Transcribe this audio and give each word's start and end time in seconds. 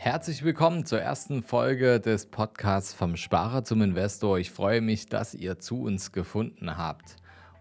Herzlich 0.00 0.44
willkommen 0.44 0.86
zur 0.86 1.00
ersten 1.00 1.42
Folge 1.42 1.98
des 1.98 2.26
Podcasts 2.26 2.94
vom 2.94 3.16
Sparer 3.16 3.64
zum 3.64 3.82
Investor. 3.82 4.38
Ich 4.38 4.52
freue 4.52 4.80
mich, 4.80 5.06
dass 5.06 5.34
ihr 5.34 5.58
zu 5.58 5.82
uns 5.82 6.12
gefunden 6.12 6.78
habt. 6.78 7.16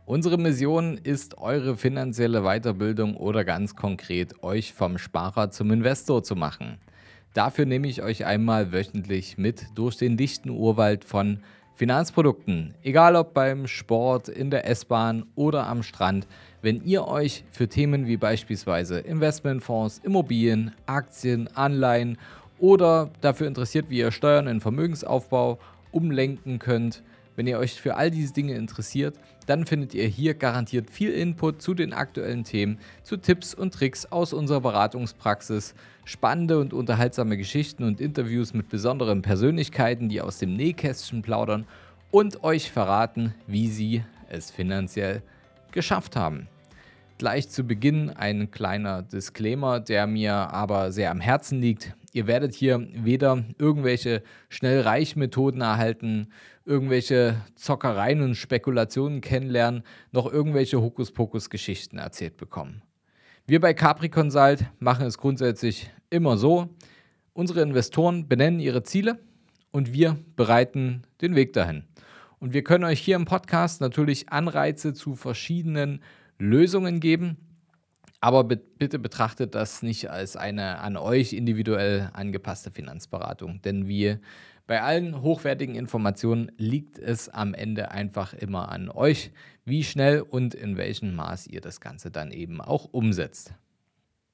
Unsere 0.06 0.38
Mission 0.38 1.00
ist, 1.00 1.39
eure 1.39 1.76
finanzielle 1.76 2.44
Weiterbildung 2.44 3.18
oder 3.18 3.44
ganz 3.44 3.76
konkret 3.76 4.44
euch 4.44 4.71
vom 4.71 5.00
Sparer 5.00 5.50
zum 5.50 5.71
Investor 5.71 6.21
zu 6.21 6.36
machen. 6.36 6.78
Dafür 7.34 7.66
nehme 7.66 7.88
ich 7.88 8.04
euch 8.04 8.23
einmal 8.23 8.72
wöchentlich 8.72 9.40
mit 9.40 9.66
durch 9.74 9.98
den 9.98 10.16
dichten 10.16 10.52
Urwald 10.52 11.06
von 11.06 11.40
Finanzprodukten, 11.78 12.73
egal 12.82 13.16
ob 13.16 13.36
beim 13.36 13.68
Sport, 13.68 14.30
in 14.30 14.50
der 14.50 14.68
S-Bahn 14.68 15.27
oder 15.36 15.68
am 15.68 15.84
Strand, 15.84 16.26
wenn 16.64 16.84
ihr 16.84 17.07
euch 17.07 17.44
für 17.52 17.68
Themen 17.68 18.07
wie 18.07 18.18
beispielsweise 18.18 18.98
Investmentfonds, 18.98 20.00
Immobilien, 20.04 20.73
Aktien, 20.88 21.48
Anleihen 21.55 22.18
oder 22.58 23.12
dafür 23.21 23.45
interessiert, 23.45 23.91
wie 23.91 24.00
ihr 24.00 24.09
Steuern 24.09 24.48
in 24.48 24.59
Vermögensaufbau 24.59 25.59
umlenken 25.91 26.58
könnt, 26.58 27.03
wenn 27.38 27.48
ihr 27.48 27.59
euch 27.59 27.80
für 27.80 27.96
all 27.96 28.12
diese 28.12 28.34
Dinge 28.34 28.55
interessiert, 28.55 29.16
dann 29.45 29.66
findet 29.66 29.94
ihr 29.94 30.08
hier 30.08 30.34
garantiert 30.34 30.90
viel 30.90 31.12
Input 31.12 31.62
zu 31.62 31.76
den 31.76 31.94
aktuellen 31.94 32.44
Themen, 32.44 32.80
zu 33.04 33.16
Tipps 33.16 33.54
und 33.54 33.73
Tricks 33.73 34.08
aus 34.08 34.34
unserer 34.34 34.59
Beratungspraxis, 34.59 35.76
spannende 36.04 36.59
und 36.59 36.73
unterhaltsame 36.73 37.38
Geschichten 37.38 37.84
und 37.84 38.02
Interviews 38.02 38.55
mit 38.55 38.70
besonderen 38.70 39.22
Persönlichkeiten, 39.22 40.09
die 40.09 40.20
aus 40.20 40.40
dem 40.40 40.55
Nähkästchen 40.55 41.22
plaudern 41.22 41.68
und 42.09 42.44
euch 42.44 42.72
verraten, 42.72 43.36
wie 43.45 43.67
sie 43.67 44.04
es 44.30 44.50
finanziell 44.50 45.22
geschafft 45.72 46.16
haben. 46.16 46.48
Gleich 47.20 47.50
zu 47.50 47.64
Beginn 47.64 48.09
ein 48.09 48.50
kleiner 48.50 49.04
Disclaimer, 49.04 49.80
der 49.80 50.08
mir 50.08 50.34
aber 50.34 50.92
sehr 50.92 51.12
am 51.12 51.20
Herzen 51.20 51.62
liegt. 51.62 51.95
Ihr 52.17 52.26
werdet 52.26 52.55
hier 52.55 52.88
weder 52.95 53.44
irgendwelche 53.59 54.23
Schnellreichmethoden 54.49 55.61
erhalten, 55.61 56.30
irgendwelche 56.66 57.36
Zockereien 57.53 58.23
und 58.23 58.33
Spekulationen 58.33 59.22
kennenlernen, 59.22 59.83
noch 60.11 60.25
irgendwelche 60.25 60.81
Hokuspokus-Geschichten 60.81 62.00
erzählt 62.00 62.36
bekommen. 62.38 62.81
Wir 63.45 63.61
bei 63.61 63.75
Capri 63.75 64.09
Consult 64.09 64.66
machen 64.80 65.05
es 65.05 65.19
grundsätzlich 65.19 65.92
immer 66.09 66.38
so. 66.38 66.69
Unsere 67.33 67.61
Investoren 67.61 68.27
benennen 68.27 68.59
ihre 68.59 68.81
Ziele 68.81 69.20
und 69.70 69.94
wir 69.94 70.17
bereiten 70.36 71.03
den 71.22 71.36
Weg 71.36 71.53
dahin. 71.53 71.83
Und 72.39 72.52
wir 72.52 72.64
können 72.64 72.86
euch 72.86 72.99
hier 72.99 73.16
im 73.16 73.25
Podcast 73.25 73.80
natürlich 73.80 74.30
Anreize 74.30 74.95
zu 74.95 75.14
verschiedenen 75.14 76.02
Lösungen 76.39 76.99
geben, 76.99 77.38
aber 78.20 78.44
bitte 78.44 79.00
betrachtet 79.00 79.56
das 79.56 79.84
nicht 79.84 80.10
als 80.10 80.36
eine 80.36 80.80
an 80.80 80.98
euch 80.98 81.34
individuell 81.34 82.10
angepasste 82.14 82.72
Finanzberatung, 82.72 83.62
denn 83.62 83.88
wie 83.88 84.18
bei 84.66 84.82
allen 84.82 85.22
hochwertigen 85.22 85.76
Informationen 85.76 86.52
liegt 86.58 87.00
es 87.00 87.30
am 87.30 87.54
Ende 87.54 87.92
einfach 87.92 88.34
immer 88.34 88.70
an 88.70 88.90
euch, 88.90 89.32
wie 89.64 89.84
schnell 89.84 90.22
und 90.22 90.54
in 90.54 90.76
welchem 90.76 91.16
Maß 91.16 91.48
ihr 91.48 91.62
das 91.62 91.80
Ganze 91.80 92.12
dann 92.12 92.32
eben 92.32 92.60
auch 92.60 92.86
umsetzt. 92.92 93.54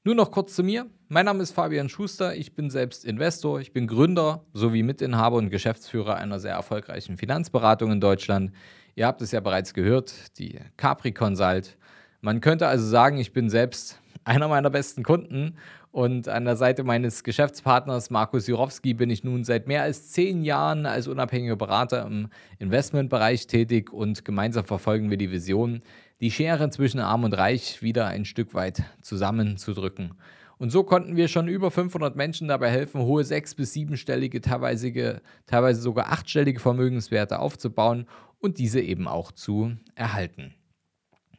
Nur 0.06 0.16
noch 0.16 0.32
kurz 0.32 0.56
zu 0.56 0.64
mir. 0.64 0.88
Mein 1.08 1.26
Name 1.26 1.44
ist 1.44 1.52
Fabian 1.52 1.88
Schuster. 1.88 2.36
Ich 2.36 2.56
bin 2.56 2.70
selbst 2.70 3.06
Investor. 3.06 3.62
Ich 3.62 3.72
bin 3.72 3.88
Gründer 3.88 4.44
sowie 4.54 4.84
Mitinhaber 4.84 5.38
und 5.38 5.50
Geschäftsführer 5.50 6.18
einer 6.18 6.40
sehr 6.40 6.56
erfolgreichen 6.56 7.16
Finanzberatung 7.16 7.92
in 7.92 8.02
Deutschland. 8.02 8.52
Ihr 8.96 9.08
habt 9.08 9.22
es 9.22 9.32
ja 9.32 9.40
bereits 9.40 9.74
gehört, 9.74 10.38
die 10.40 10.60
Capri 10.76 11.14
Consult. 11.14 11.78
Man 12.26 12.40
könnte 12.40 12.68
also 12.68 12.88
sagen, 12.88 13.18
ich 13.18 13.34
bin 13.34 13.50
selbst 13.50 14.00
einer 14.24 14.48
meiner 14.48 14.70
besten 14.70 15.04
Kunden 15.04 15.58
und 15.92 16.30
an 16.30 16.46
der 16.46 16.56
Seite 16.56 16.86
meines 16.86 17.26
Geschäftspartners 17.26 18.12
Markus 18.12 18.48
Jurowski 18.48 18.94
bin 18.94 19.10
ich 19.10 19.26
nun 19.26 19.44
seit 19.44 19.68
mehr 19.68 19.84
als 19.84 20.14
zehn 20.14 20.42
Jahren 20.46 20.86
als 20.86 21.10
unabhängiger 21.10 21.58
Berater 21.58 22.06
im 22.06 22.30
Investmentbereich 22.60 23.48
tätig 23.48 23.92
und 23.92 24.24
gemeinsam 24.24 24.64
verfolgen 24.64 25.10
wir 25.10 25.18
die 25.18 25.32
Vision, 25.32 25.82
die 26.22 26.32
Schere 26.32 26.70
zwischen 26.70 27.02
Arm 27.02 27.26
und 27.26 27.34
Reich 27.34 27.82
wieder 27.82 28.08
ein 28.08 28.24
Stück 28.24 28.54
weit 28.54 28.84
zusammenzudrücken. 29.02 30.14
Und 30.58 30.70
so 30.70 30.84
konnten 30.86 31.18
wir 31.18 31.28
schon 31.28 31.50
über 31.50 31.72
500 31.72 32.16
Menschen 32.16 32.48
dabei 32.48 32.70
helfen, 32.70 33.02
hohe 33.02 33.26
sechs- 33.26 33.54
bis 33.54 33.74
siebenstellige, 33.74 34.40
teilweise, 34.40 35.22
teilweise 35.46 35.82
sogar 35.82 36.10
achtstellige 36.10 36.62
Vermögenswerte 36.62 37.40
aufzubauen 37.40 38.06
und 38.40 38.60
diese 38.60 38.80
eben 38.80 39.10
auch 39.10 39.34
zu 39.34 39.76
erhalten. 39.96 40.54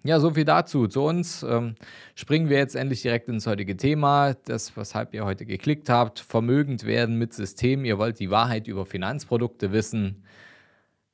Ja, 0.06 0.20
so 0.20 0.32
viel 0.32 0.44
dazu. 0.44 0.86
Zu 0.86 1.02
uns 1.02 1.42
ähm, 1.42 1.76
springen 2.14 2.50
wir 2.50 2.58
jetzt 2.58 2.76
endlich 2.76 3.00
direkt 3.00 3.26
ins 3.30 3.46
heutige 3.46 3.74
Thema. 3.74 4.34
Das, 4.44 4.76
weshalb 4.76 5.14
ihr 5.14 5.24
heute 5.24 5.46
geklickt 5.46 5.88
habt, 5.88 6.20
vermögend 6.20 6.84
werden 6.84 7.16
mit 7.16 7.32
System. 7.32 7.86
Ihr 7.86 7.96
wollt 7.96 8.20
die 8.20 8.30
Wahrheit 8.30 8.68
über 8.68 8.84
Finanzprodukte 8.84 9.72
wissen. 9.72 10.22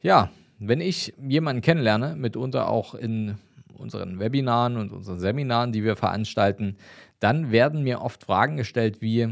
Ja, 0.03 0.31
wenn 0.59 0.81
ich 0.81 1.15
jemanden 1.25 1.62
kennenlerne, 1.62 2.17
mitunter 2.17 2.69
auch 2.69 2.97
in 2.97 3.39
unseren 3.75 4.19
Webinaren 4.19 4.77
und 4.77 4.93
unseren 4.93 5.21
Seminaren, 5.21 5.71
die 5.71 5.84
wir 5.84 5.95
veranstalten, 5.95 6.77
dann 7.21 7.53
werden 7.53 7.84
mir 7.84 8.01
oft 8.03 8.25
Fragen 8.25 8.57
gestellt 8.57 9.01
wie, 9.01 9.28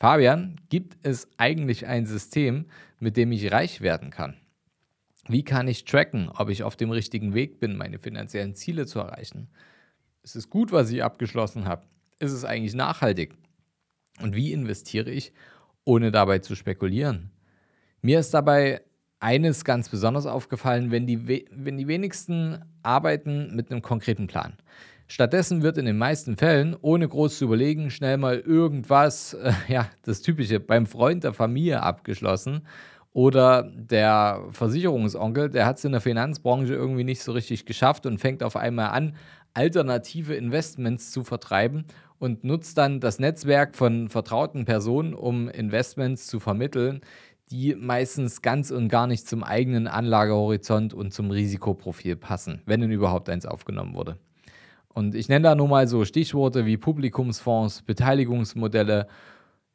Fabian, 0.00 0.56
gibt 0.68 0.96
es 1.06 1.28
eigentlich 1.36 1.86
ein 1.86 2.06
System, 2.06 2.66
mit 2.98 3.16
dem 3.16 3.30
ich 3.30 3.52
reich 3.52 3.82
werden 3.82 4.10
kann? 4.10 4.39
Wie 5.28 5.44
kann 5.44 5.68
ich 5.68 5.84
tracken, 5.84 6.28
ob 6.28 6.48
ich 6.48 6.62
auf 6.62 6.76
dem 6.76 6.90
richtigen 6.90 7.34
Weg 7.34 7.60
bin, 7.60 7.76
meine 7.76 7.98
finanziellen 7.98 8.54
Ziele 8.54 8.86
zu 8.86 9.00
erreichen? 9.00 9.48
Ist 10.22 10.36
es 10.36 10.50
gut, 10.50 10.72
was 10.72 10.90
ich 10.90 11.02
abgeschlossen 11.02 11.66
habe? 11.66 11.82
Ist 12.18 12.32
es 12.32 12.44
eigentlich 12.44 12.74
nachhaltig? 12.74 13.34
Und 14.20 14.34
wie 14.34 14.52
investiere 14.52 15.10
ich, 15.10 15.32
ohne 15.84 16.10
dabei 16.10 16.38
zu 16.38 16.54
spekulieren? 16.54 17.30
Mir 18.02 18.20
ist 18.20 18.32
dabei 18.32 18.82
eines 19.18 19.64
ganz 19.64 19.88
besonders 19.88 20.26
aufgefallen, 20.26 20.90
wenn 20.90 21.06
die, 21.06 21.46
wenn 21.50 21.76
die 21.76 21.86
wenigsten 21.86 22.64
arbeiten 22.82 23.54
mit 23.54 23.70
einem 23.70 23.82
konkreten 23.82 24.26
Plan. 24.26 24.54
Stattdessen 25.06 25.62
wird 25.62 25.76
in 25.76 25.86
den 25.86 25.98
meisten 25.98 26.36
Fällen, 26.36 26.76
ohne 26.80 27.08
groß 27.08 27.38
zu 27.38 27.44
überlegen, 27.44 27.90
schnell 27.90 28.16
mal 28.16 28.38
irgendwas, 28.38 29.34
äh, 29.34 29.52
ja, 29.68 29.90
das 30.02 30.22
Typische, 30.22 30.60
beim 30.60 30.86
Freund 30.86 31.24
der 31.24 31.32
Familie 31.32 31.82
abgeschlossen 31.82 32.62
oder 33.12 33.64
der 33.74 34.44
Versicherungsonkel, 34.50 35.50
der 35.50 35.66
hat 35.66 35.78
es 35.78 35.84
in 35.84 35.92
der 35.92 36.00
Finanzbranche 36.00 36.74
irgendwie 36.74 37.04
nicht 37.04 37.22
so 37.22 37.32
richtig 37.32 37.66
geschafft 37.66 38.06
und 38.06 38.18
fängt 38.18 38.42
auf 38.42 38.56
einmal 38.56 38.90
an, 38.90 39.16
alternative 39.52 40.34
Investments 40.34 41.10
zu 41.10 41.24
vertreiben 41.24 41.84
und 42.18 42.44
nutzt 42.44 42.78
dann 42.78 43.00
das 43.00 43.18
Netzwerk 43.18 43.74
von 43.74 44.08
vertrauten 44.08 44.64
Personen, 44.64 45.14
um 45.14 45.48
Investments 45.48 46.26
zu 46.26 46.38
vermitteln, 46.38 47.00
die 47.50 47.74
meistens 47.74 48.42
ganz 48.42 48.70
und 48.70 48.88
gar 48.88 49.08
nicht 49.08 49.26
zum 49.26 49.42
eigenen 49.42 49.88
Anlagehorizont 49.88 50.94
und 50.94 51.12
zum 51.12 51.32
Risikoprofil 51.32 52.14
passen, 52.14 52.62
wenn 52.66 52.80
denn 52.80 52.92
überhaupt 52.92 53.28
eins 53.28 53.44
aufgenommen 53.44 53.94
wurde. 53.94 54.18
Und 54.92 55.14
ich 55.14 55.28
nenne 55.28 55.44
da 55.44 55.54
nur 55.54 55.68
mal 55.68 55.88
so 55.88 56.04
Stichworte 56.04 56.66
wie 56.66 56.76
Publikumsfonds, 56.76 57.82
Beteiligungsmodelle 57.82 59.08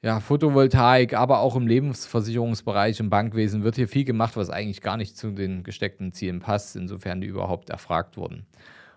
ja, 0.02 0.20
Photovoltaik, 0.20 1.14
aber 1.14 1.40
auch 1.40 1.56
im 1.56 1.68
Lebensversicherungsbereich, 1.68 3.00
im 3.00 3.10
Bankwesen 3.10 3.64
wird 3.64 3.76
hier 3.76 3.88
viel 3.88 4.06
gemacht, 4.06 4.38
was 4.38 4.50
eigentlich 4.50 4.82
gar 4.82 4.98
nicht 4.98 5.18
zu 5.18 5.32
den 5.32 5.64
gesteckten 5.64 6.14
Zielen 6.14 6.40
passt, 6.40 6.76
insofern 6.76 7.22
die 7.22 7.28
überhaupt 7.28 7.70
erfragt 7.70 8.18
wurden. 8.18 8.46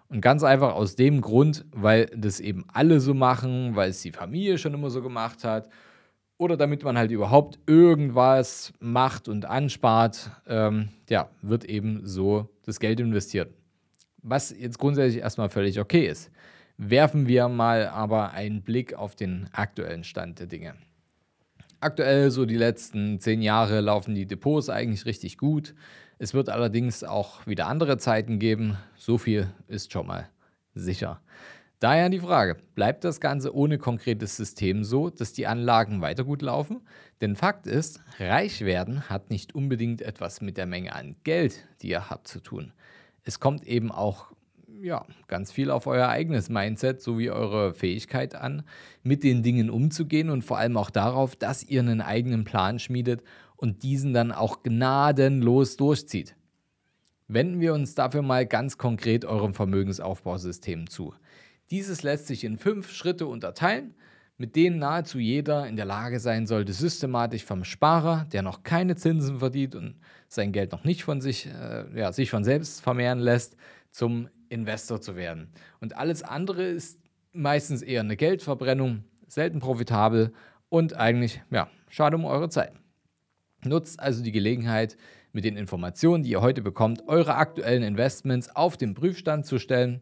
Und 0.09 0.21
ganz 0.21 0.43
einfach 0.43 0.75
aus 0.75 0.97
dem 0.97 1.21
Grund, 1.21 1.67
weil 1.73 2.07
das 2.17 2.41
eben 2.41 2.65
alle 2.73 3.01
so 3.01 3.15
machen, 3.15 3.77
weil 3.77 3.91
es 3.91 4.03
die 4.03 4.13
Familie 4.13 4.59
schon 4.59 4.75
immer 4.75 4.91
so 4.91 5.03
gemacht 5.03 5.45
hat 5.45 5.69
oder 6.39 6.57
damit 6.57 6.85
man 6.85 6.97
halt 6.97 7.11
überhaupt 7.11 7.59
irgendwas 7.67 8.73
macht 8.81 9.29
und 9.29 9.45
anspart, 9.45 10.31
ähm, 10.47 10.89
ja, 11.11 11.29
wird 11.43 11.65
eben 11.65 12.07
so 12.07 12.49
das 12.65 12.81
Geld 12.81 13.01
investiert. 13.01 13.53
Was 14.23 14.51
jetzt 14.51 14.79
grundsätzlich 14.79 15.23
erstmal 15.23 15.49
völlig 15.49 15.79
okay 15.79 16.07
ist. 16.07 16.31
Werfen 16.77 17.27
wir 17.27 17.49
mal 17.49 17.89
aber 17.89 18.31
einen 18.33 18.63
Blick 18.63 18.95
auf 18.95 19.17
den 19.17 19.49
aktuellen 19.53 20.05
Stand 20.05 20.39
der 20.39 20.47
Dinge. 20.47 20.75
Aktuell, 21.81 22.33
so 22.33 22.45
die 22.45 22.57
letzten 22.57 23.21
zehn 23.21 23.41
Jahre, 23.41 23.81
laufen 23.81 24.17
die 24.17 24.27
Depots 24.27 24.69
eigentlich 24.69 25.07
richtig 25.07 25.39
gut. 25.39 25.77
Es 26.19 26.35
wird 26.35 26.49
allerdings 26.49 27.05
auch 27.05 27.47
wieder 27.47 27.69
andere 27.69 27.99
Zeiten 27.99 28.41
geben. 28.41 28.77
So 28.97 29.17
viel 29.17 29.49
ist 29.69 29.93
schon 29.93 30.09
mal 30.09 30.29
sicher. 30.75 31.21
Daher 31.79 32.09
die 32.09 32.19
Frage, 32.19 32.57
bleibt 32.75 33.05
das 33.05 33.21
Ganze 33.21 33.55
ohne 33.55 33.79
konkretes 33.79 34.37
System 34.37 34.83
so, 34.83 35.09
dass 35.09 35.33
die 35.33 35.47
Anlagen 35.47 36.01
weiter 36.01 36.25
gut 36.25 36.43
laufen? 36.43 36.81
Denn 37.21 37.37
Fakt 37.37 37.69
ist, 37.69 38.01
reich 38.19 38.63
werden 38.63 39.09
hat 39.09 39.31
nicht 39.31 39.55
unbedingt 39.55 40.03
etwas 40.03 40.41
mit 40.41 40.57
der 40.57 40.67
Menge 40.67 40.97
an 40.97 41.15
Geld, 41.23 41.65
die 41.81 41.91
ihr 41.91 42.11
habt, 42.11 42.27
zu 42.27 42.41
tun. 42.41 42.73
Es 43.23 43.39
kommt 43.39 43.65
eben 43.65 43.93
auch 43.93 44.33
ja, 44.83 45.05
ganz 45.27 45.53
viel 45.53 45.71
auf 45.71 45.87
euer 45.87 46.09
eigenes 46.09 46.49
Mindset 46.49 47.01
sowie 47.01 47.31
eure 47.31 47.75
Fähigkeit 47.75 48.35
an, 48.35 48.63
mit 49.03 49.25
den 49.25 49.43
Dingen 49.43 49.71
umzugehen 49.71 50.31
und 50.31 50.43
vor 50.43 50.59
allem 50.59 50.77
auch 50.77 50.91
darauf, 50.91 51.37
dass 51.37 51.63
ihr 51.63 51.81
einen 51.81 52.01
eigenen 52.01 52.45
Plan 52.45 52.79
schmiedet 52.79 53.23
und 53.57 53.83
diesen 53.83 54.13
dann 54.13 54.33
auch 54.33 54.63
gnadenlos 54.63 55.77
durchzieht. 55.77 56.37
Wenden 57.27 57.61
wir 57.61 57.75
uns 57.75 57.95
dafür 57.95 58.23
mal 58.23 58.47
ganz 58.47 58.79
konkret 58.79 59.25
eurem 59.25 59.53
Vermögensaufbausystem 59.53 60.89
zu. 60.89 61.15
Dieses 61.71 62.03
lässt 62.03 62.27
sich 62.27 62.45
in 62.45 62.57
fünf 62.57 62.91
Schritte 62.91 63.27
unterteilen, 63.27 63.95
mit 64.39 64.57
denen 64.57 64.79
nahezu 64.79 65.19
jeder 65.19 65.67
in 65.67 65.77
der 65.77 65.85
Lage 65.85 66.21
sein 66.21 66.47
sollte, 66.47 66.73
systematisch 66.73 67.45
vom 67.45 67.65
Sparer, 67.65 68.27
der 68.33 68.43
noch 68.43 68.63
keine 68.63 68.95
Zinsen 68.95 69.41
verdient 69.41 69.75
und 69.75 69.97
sein 70.29 70.53
Geld 70.53 70.73
noch 70.73 70.85
nicht 70.85 71.03
von 71.03 71.21
sich, 71.21 71.47
äh, 71.47 71.85
ja, 71.99 72.13
sich 72.13 72.31
von 72.31 72.45
selbst 72.45 72.81
vermehren 72.81 73.19
lässt, 73.19 73.57
zum 73.91 74.29
Investor 74.49 75.01
zu 75.01 75.17
werden. 75.17 75.49
Und 75.81 75.97
alles 75.97 76.23
andere 76.23 76.65
ist 76.65 76.99
meistens 77.33 77.83
eher 77.83 78.01
eine 78.01 78.17
Geldverbrennung, 78.17 79.05
selten 79.27 79.61
profitabel 79.61 80.33
und 80.69 80.95
eigentlich, 80.95 81.43
ja, 81.51 81.69
schade 81.89 82.17
um 82.17 82.25
eure 82.25 82.49
Zeit. 82.49 82.73
Nutzt 83.65 84.01
also 84.01 84.23
die 84.23 84.33
Gelegenheit, 84.33 84.97
mit 85.33 85.45
den 85.45 85.57
Informationen, 85.57 86.23
die 86.23 86.31
ihr 86.31 86.41
heute 86.41 86.63
bekommt, 86.63 87.07
eure 87.07 87.37
aktuellen 87.37 87.83
Investments 87.83 88.55
auf 88.55 88.77
den 88.77 88.95
Prüfstand 88.95 89.47
zu 89.47 89.59
stellen. 89.59 90.01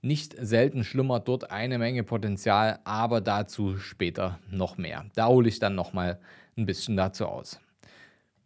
Nicht 0.00 0.34
selten 0.38 0.82
schlummert 0.82 1.28
dort 1.28 1.50
eine 1.50 1.78
Menge 1.78 2.02
Potenzial, 2.02 2.80
aber 2.84 3.20
dazu 3.20 3.76
später 3.76 4.38
noch 4.50 4.78
mehr. 4.78 5.04
Da 5.14 5.28
hole 5.28 5.48
ich 5.48 5.58
dann 5.58 5.74
noch 5.74 5.92
mal 5.92 6.18
ein 6.56 6.66
bisschen 6.66 6.96
dazu 6.96 7.26
aus. 7.26 7.60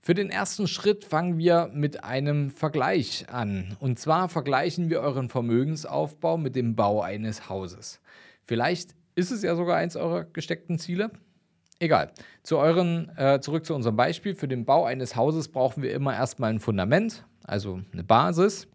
Für 0.07 0.15
den 0.15 0.31
ersten 0.31 0.69
Schritt 0.69 1.05
fangen 1.05 1.37
wir 1.37 1.69
mit 1.75 2.05
einem 2.05 2.51
Vergleich 2.51 3.27
an. 3.29 3.77
Und 3.81 3.99
zwar 3.99 4.29
vergleichen 4.29 4.89
wir 4.89 5.01
euren 5.01 5.29
Vermögensaufbau 5.29 6.39
mit 6.39 6.55
dem 6.55 6.77
Bau 6.77 7.03
eines 7.03 7.49
Hauses. 7.49 8.01
Vielleicht 8.45 8.95
ist 9.17 9.33
es 9.33 9.43
ja 9.43 9.57
sogar 9.57 9.79
eins 9.79 9.97
eurer 9.97 10.23
gesteckten 10.23 10.79
Ziele. 10.79 11.11
Egal. 11.81 12.13
Zu 12.45 12.59
euren, 12.59 13.11
äh, 13.17 13.41
zurück 13.41 13.67
zu 13.67 13.75
unserem 13.75 13.97
Beispiel. 13.97 14.37
Für 14.37 14.47
den 14.47 14.65
Bau 14.65 14.85
eines 14.85 15.17
Hauses 15.17 15.49
brauchen 15.49 15.83
wir 15.83 15.93
immer 15.93 16.15
erstmal 16.15 16.51
ein 16.51 16.61
Fundament, 16.61 17.25
also 17.43 17.81
eine 17.93 18.05
Basis. 18.05 18.69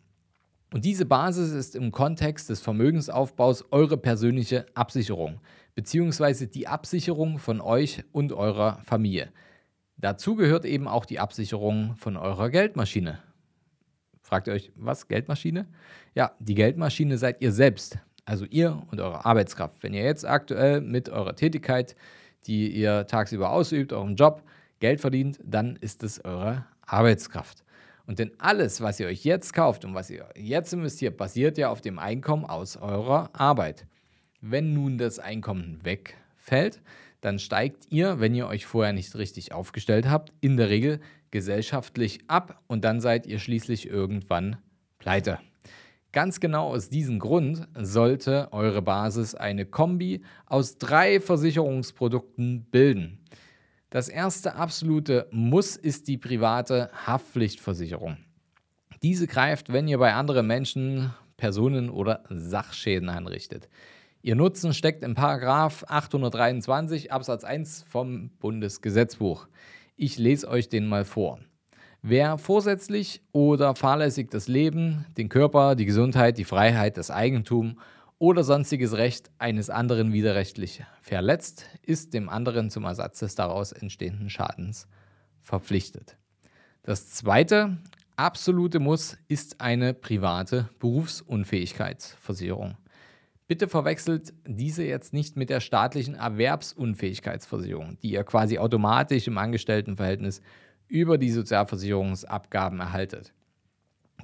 Und 0.74 0.84
diese 0.84 1.06
Basis 1.06 1.54
ist 1.54 1.78
im 1.78 1.94
Kontext 1.94 2.50
des 2.50 2.60
Vermögensaufbaus 2.60 3.64
eure 3.72 3.96
persönliche 3.96 4.66
Absicherung, 4.74 5.40
beziehungsweise 5.76 6.48
die 6.48 6.68
Absicherung 6.68 7.40
von 7.40 7.62
euch 7.62 8.04
und 8.12 8.34
eurer 8.34 8.82
Familie. 8.84 9.32
Dazu 10.02 10.36
gehört 10.36 10.66
eben 10.66 10.88
auch 10.88 11.06
die 11.06 11.20
Absicherung 11.20 11.96
von 11.96 12.18
eurer 12.18 12.50
Geldmaschine. 12.50 13.20
Fragt 14.22 14.48
ihr 14.48 14.54
euch, 14.54 14.72
was 14.76 15.08
Geldmaschine? 15.08 15.68
Ja, 16.16 16.32
die 16.40 16.56
Geldmaschine 16.56 17.18
seid 17.18 17.42
ihr 17.42 17.52
selbst, 17.52 18.00
also 18.26 18.46
ihr 18.46 18.82
und 18.92 19.00
eure 19.00 19.26
Arbeitskraft. 19.26 19.84
Wenn 19.84 19.94
ihr 19.94 20.04
jetzt 20.04 20.26
aktuell 20.26 20.82
mit 20.82 21.10
eurer 21.10 21.36
Tätigkeit 21.36 21.96
die 22.48 22.70
ihr 22.70 23.06
tagsüber 23.08 23.52
ausübt, 23.52 23.94
euren 23.94 24.16
Job, 24.16 24.44
Geld 24.80 25.00
verdient, 25.00 25.40
dann 25.44 25.76
ist 25.76 26.04
es 26.04 26.24
eure 26.26 26.66
Arbeitskraft. 26.82 27.64
Und 28.08 28.20
denn 28.20 28.32
alles, 28.40 28.82
was 28.82 29.00
ihr 29.00 29.08
euch 29.08 29.24
jetzt 29.24 29.54
kauft 29.54 29.86
und 29.86 29.94
was 29.94 30.10
ihr 30.10 30.28
jetzt 30.36 30.74
investiert, 30.74 31.18
basiert 31.18 31.58
ja 31.58 31.70
auf 31.70 31.82
dem 31.82 32.00
Einkommen 32.00 32.46
aus 32.46 32.78
eurer 32.78 33.30
Arbeit. 33.34 33.86
Wenn 34.42 34.74
nun 34.74 34.98
das 34.98 35.20
Einkommen 35.20 35.80
wegfällt, 35.84 36.82
dann 37.22 37.40
steigt 37.40 37.86
ihr, 37.90 38.20
wenn 38.20 38.36
ihr 38.36 38.48
euch 38.48 38.66
vorher 38.66 38.94
nicht 38.94 39.16
richtig 39.16 39.54
aufgestellt 39.54 40.10
habt, 40.10 40.34
in 40.42 40.58
der 40.58 40.70
Regel 40.70 41.00
gesellschaftlich 41.30 42.20
ab 42.28 42.62
und 42.68 42.84
dann 42.84 43.00
seid 43.00 43.26
ihr 43.26 43.40
schließlich 43.40 43.88
irgendwann 43.88 44.58
pleite. 45.00 45.40
Ganz 46.12 46.42
genau 46.42 46.68
aus 46.68 46.90
diesem 46.90 47.20
Grund 47.20 47.68
sollte 47.80 48.50
eure 48.52 48.82
Basis 48.82 49.34
eine 49.34 49.66
Kombi 49.66 50.24
aus 50.46 50.78
drei 50.78 51.22
Versicherungsprodukten 51.22 52.66
bilden. 52.66 53.20
Das 53.90 54.10
erste 54.10 54.56
absolute 54.56 55.28
Muss 55.32 55.78
ist 55.78 56.10
die 56.10 56.18
private 56.18 56.90
Haftpflichtversicherung. 57.06 58.18
Diese 59.02 59.26
greift, 59.26 59.72
wenn 59.72 59.88
ihr 59.88 60.00
bei 60.00 60.14
anderen 60.14 60.48
Menschen 60.48 61.14
Personen 61.38 61.90
oder 61.90 62.24
Sachschäden 62.30 63.10
anrichtet. 63.10 63.70
Ihr 64.24 64.36
Nutzen 64.36 64.76
steckt 64.76 65.04
im 65.04 65.16
Paragraph 65.16 65.84
823 65.88 67.12
Absatz 67.12 67.44
1 67.44 67.86
vom 67.90 68.30
Bundesgesetzbuch. 68.38 69.48
Ich 69.96 70.20
lese 70.20 70.48
euch 70.48 70.70
den 70.70 70.86
mal 70.86 71.06
vor. 71.06 71.40
Wer 72.04 72.38
vorsätzlich 72.38 73.24
oder 73.32 73.74
fahrlässig 73.74 74.30
das 74.30 74.48
Leben, 74.48 75.06
den 75.18 75.28
Körper, 75.28 75.74
die 75.74 75.86
Gesundheit, 75.86 76.38
die 76.38 76.44
Freiheit, 76.44 76.98
das 76.98 77.10
Eigentum 77.10 77.80
oder 78.20 78.44
sonstiges 78.44 78.96
Recht 78.96 79.32
eines 79.40 79.72
anderen 79.72 80.14
widerrechtlich 80.14 80.84
verletzt, 81.02 81.66
ist 81.82 82.14
dem 82.14 82.30
anderen 82.30 82.70
zum 82.70 82.84
Ersatz 82.84 83.18
des 83.20 83.34
daraus 83.34 83.72
entstehenden 83.72 84.30
Schadens 84.30 84.88
verpflichtet. 85.42 86.16
Das 86.84 87.10
zweite 87.10 87.80
absolute 88.18 88.80
Muss 88.80 89.18
ist 89.28 89.62
eine 89.62 89.96
private 89.96 90.70
Berufsunfähigkeitsversicherung. 90.78 92.78
Bitte 93.52 93.68
verwechselt 93.68 94.34
diese 94.48 94.86
jetzt 94.86 95.12
nicht 95.12 95.36
mit 95.36 95.50
der 95.50 95.60
staatlichen 95.60 96.16
Erwerbsunfähigkeitsversicherung, 96.16 97.98
die 98.02 98.14
ihr 98.14 98.24
quasi 98.24 98.58
automatisch 98.58 99.28
im 99.28 99.38
Angestelltenverhältnis 99.38 100.42
über 100.88 101.18
die 101.18 101.32
Sozialversicherungsabgaben 101.32 102.80
erhaltet. 102.80 103.34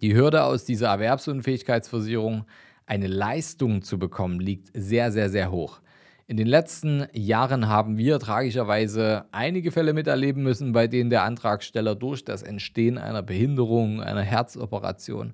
Die 0.02 0.16
Hürde 0.16 0.46
aus 0.46 0.64
dieser 0.64 0.88
Erwerbsunfähigkeitsversicherung, 0.88 2.46
eine 2.86 3.08
Leistung 3.08 3.82
zu 3.82 4.00
bekommen, 4.00 4.40
liegt 4.40 4.70
sehr, 4.74 5.12
sehr, 5.12 5.30
sehr 5.30 5.52
hoch. 5.52 5.82
In 6.28 6.38
den 6.38 6.48
letzten 6.48 7.08
Jahren 7.12 7.68
haben 7.68 7.98
wir 7.98 8.20
tragischerweise 8.20 9.26
einige 9.34 9.74
Fälle 9.74 9.92
miterleben 9.92 10.42
müssen, 10.42 10.72
bei 10.72 10.88
denen 10.88 11.10
der 11.10 11.24
Antragsteller 11.24 11.96
durch 11.96 12.24
das 12.24 12.44
Entstehen 12.44 12.98
einer 12.98 13.24
Behinderung, 13.24 14.02
einer 14.02 14.22
Herzoperation 14.22 15.34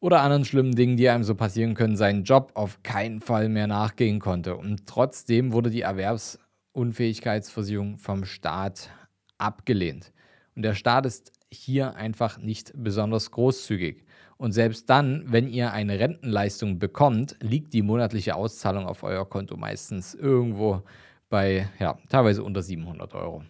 oder 0.00 0.20
anderen 0.20 0.44
schlimmen 0.44 0.74
Dingen, 0.74 0.96
die 0.96 1.08
einem 1.08 1.24
so 1.24 1.34
passieren 1.34 1.74
können, 1.74 1.96
seinen 1.96 2.24
Job 2.24 2.52
auf 2.54 2.82
keinen 2.82 3.20
Fall 3.20 3.48
mehr 3.48 3.66
nachgehen 3.66 4.20
konnte. 4.20 4.56
Und 4.56 4.86
trotzdem 4.86 5.52
wurde 5.52 5.70
die 5.70 5.80
Erwerbsunfähigkeitsversicherung 5.82 7.98
vom 7.98 8.24
Staat 8.24 8.90
abgelehnt. 9.38 10.12
Und 10.54 10.62
der 10.62 10.74
Staat 10.74 11.06
ist 11.06 11.32
hier 11.50 11.96
einfach 11.96 12.38
nicht 12.38 12.72
besonders 12.74 13.30
großzügig. 13.30 14.04
Und 14.36 14.52
selbst 14.52 14.90
dann, 14.90 15.24
wenn 15.26 15.48
ihr 15.48 15.72
eine 15.72 15.98
Rentenleistung 15.98 16.78
bekommt, 16.78 17.36
liegt 17.40 17.72
die 17.72 17.82
monatliche 17.82 18.34
Auszahlung 18.34 18.86
auf 18.86 19.02
euer 19.02 19.28
Konto 19.28 19.56
meistens 19.56 20.14
irgendwo 20.14 20.82
bei, 21.30 21.68
ja, 21.78 21.98
teilweise 22.08 22.44
unter 22.44 22.62
700 22.62 23.14
Euro. 23.14 23.44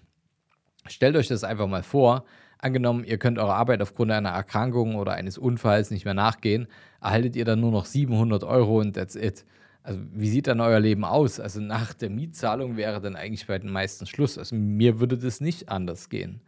Stellt 0.86 1.16
euch 1.16 1.26
das 1.26 1.42
einfach 1.42 1.66
mal 1.66 1.82
vor. 1.82 2.24
Angenommen, 2.58 3.04
ihr 3.04 3.18
könnt 3.18 3.38
eurer 3.38 3.54
Arbeit 3.54 3.82
aufgrund 3.82 4.10
einer 4.10 4.30
Erkrankung 4.30 4.96
oder 4.96 5.12
eines 5.12 5.38
Unfalls 5.38 5.90
nicht 5.90 6.04
mehr 6.04 6.14
nachgehen, 6.14 6.66
erhaltet 7.00 7.36
ihr 7.36 7.44
dann 7.44 7.60
nur 7.60 7.70
noch 7.70 7.84
700 7.84 8.42
Euro 8.44 8.80
und 8.80 8.94
that's 8.94 9.14
it. 9.14 9.44
Also 9.82 10.00
wie 10.12 10.28
sieht 10.28 10.48
dann 10.48 10.60
euer 10.60 10.80
Leben 10.80 11.04
aus? 11.04 11.38
Also 11.38 11.60
nach 11.60 11.94
der 11.94 12.10
Mietzahlung 12.10 12.76
wäre 12.76 13.00
dann 13.00 13.14
eigentlich 13.14 13.46
bei 13.46 13.58
den 13.58 13.70
meisten 13.70 14.06
Schluss. 14.06 14.36
Also 14.38 14.56
mir 14.56 14.98
würde 14.98 15.18
das 15.18 15.40
nicht 15.40 15.68
anders 15.68 16.08
gehen. 16.08 16.40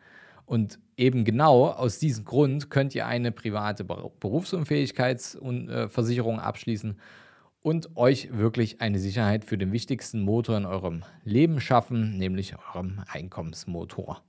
Und 0.45 0.81
eben 0.97 1.25
genau 1.25 1.67
aus 1.67 1.99
diesem 1.99 2.25
Grund 2.25 2.71
könnt 2.71 2.95
ihr 2.95 3.07
eine 3.07 3.31
private 3.31 3.85
Berufsunfähigkeitsversicherung 3.85 6.41
abschließen 6.41 6.99
und 7.61 7.97
euch 7.97 8.37
wirklich 8.37 8.81
eine 8.81 8.99
Sicherheit 8.99 9.45
für 9.45 9.59
den 9.59 9.73
wichtigsten 9.73 10.23
Motor 10.23 10.57
in 10.57 10.65
eurem 10.65 11.05
Leben 11.23 11.61
schaffen, 11.61 12.17
nämlich 12.17 12.55
eurem 12.57 13.03
Einkommensmotor. 13.13 14.23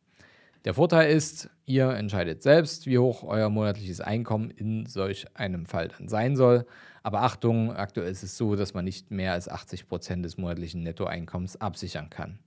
Der 0.65 0.74
Vorteil 0.74 1.10
ist, 1.10 1.50
ihr 1.70 1.92
entscheidet 1.92 2.42
selbst, 2.42 2.88
wie 2.88 2.98
hoch 2.98 3.24
euer 3.24 3.50
monatliches 3.50 4.02
Einkommen 4.02 4.50
in 4.50 4.88
solch 4.88 5.28
einem 5.36 5.68
Fall 5.68 5.90
dann 5.90 6.08
sein 6.08 6.36
soll. 6.36 6.66
Aber 7.04 7.22
Achtung, 7.22 7.72
aktuell 7.72 8.12
ist 8.12 8.24
es 8.24 8.38
so, 8.38 8.56
dass 8.56 8.74
man 8.74 8.86
nicht 8.86 9.12
mehr 9.12 9.34
als 9.34 9.48
80 9.48 9.88
Prozent 9.88 10.26
des 10.26 10.38
monatlichen 10.38 10.82
Nettoeinkommens 10.82 11.62
absichern 11.62 12.10
kann. 12.10 12.40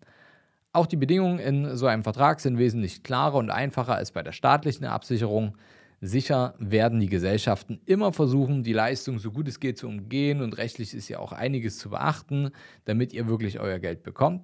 Auch 0.73 0.87
die 0.87 0.97
Bedingungen 0.97 1.39
in 1.39 1.77
so 1.77 1.87
einem 1.87 2.03
Vertrag 2.03 2.41
sind 2.41 2.59
wesentlich 2.59 3.05
klarer 3.05 3.37
und 3.37 3.51
einfacher 3.51 3.95
als 3.95 4.11
bei 4.11 4.25
der 4.25 4.33
staatlichen 4.33 4.87
Absicherung. 4.87 5.57
Sicher 6.01 6.55
werden 6.59 6.99
die 6.99 7.09
Gesellschaften 7.09 7.81
immer 7.87 8.13
versuchen, 8.13 8.65
die 8.65 8.73
Leistung 8.73 9.21
so 9.21 9.31
gut 9.31 9.47
es 9.47 9.61
geht 9.61 9.79
zu 9.79 9.87
umgehen 9.87 10.43
und 10.43 10.59
rechtlich 10.59 10.95
ist 10.95 11.09
ja 11.09 11.21
auch 11.21 11.33
einiges 11.33 11.79
zu 11.79 11.91
beachten, 11.91 12.51
damit 12.87 13.13
ihr 13.13 13.29
wirklich 13.29 13.61
euer 13.61 13.79
Geld 13.79 14.03
bekommt. 14.03 14.43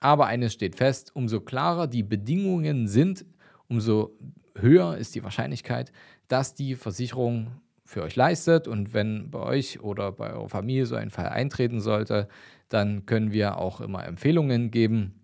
Aber 0.00 0.26
eines 0.26 0.54
steht 0.54 0.76
fest, 0.76 1.10
umso 1.14 1.40
klarer 1.40 1.86
die 1.86 2.02
Bedingungen 2.02 2.88
sind, 2.88 3.26
umso 3.68 4.16
höher 4.54 4.96
ist 4.96 5.14
die 5.14 5.22
Wahrscheinlichkeit, 5.22 5.92
dass 6.28 6.54
die 6.54 6.74
Versicherung 6.74 7.52
für 7.84 8.02
euch 8.02 8.16
leistet. 8.16 8.68
Und 8.68 8.94
wenn 8.94 9.30
bei 9.30 9.40
euch 9.40 9.80
oder 9.80 10.12
bei 10.12 10.32
eurer 10.32 10.48
Familie 10.48 10.86
so 10.86 10.96
ein 10.96 11.10
Fall 11.10 11.28
eintreten 11.28 11.80
sollte, 11.80 12.28
dann 12.68 13.06
können 13.06 13.32
wir 13.32 13.58
auch 13.58 13.80
immer 13.80 14.04
Empfehlungen 14.06 14.70
geben 14.70 15.14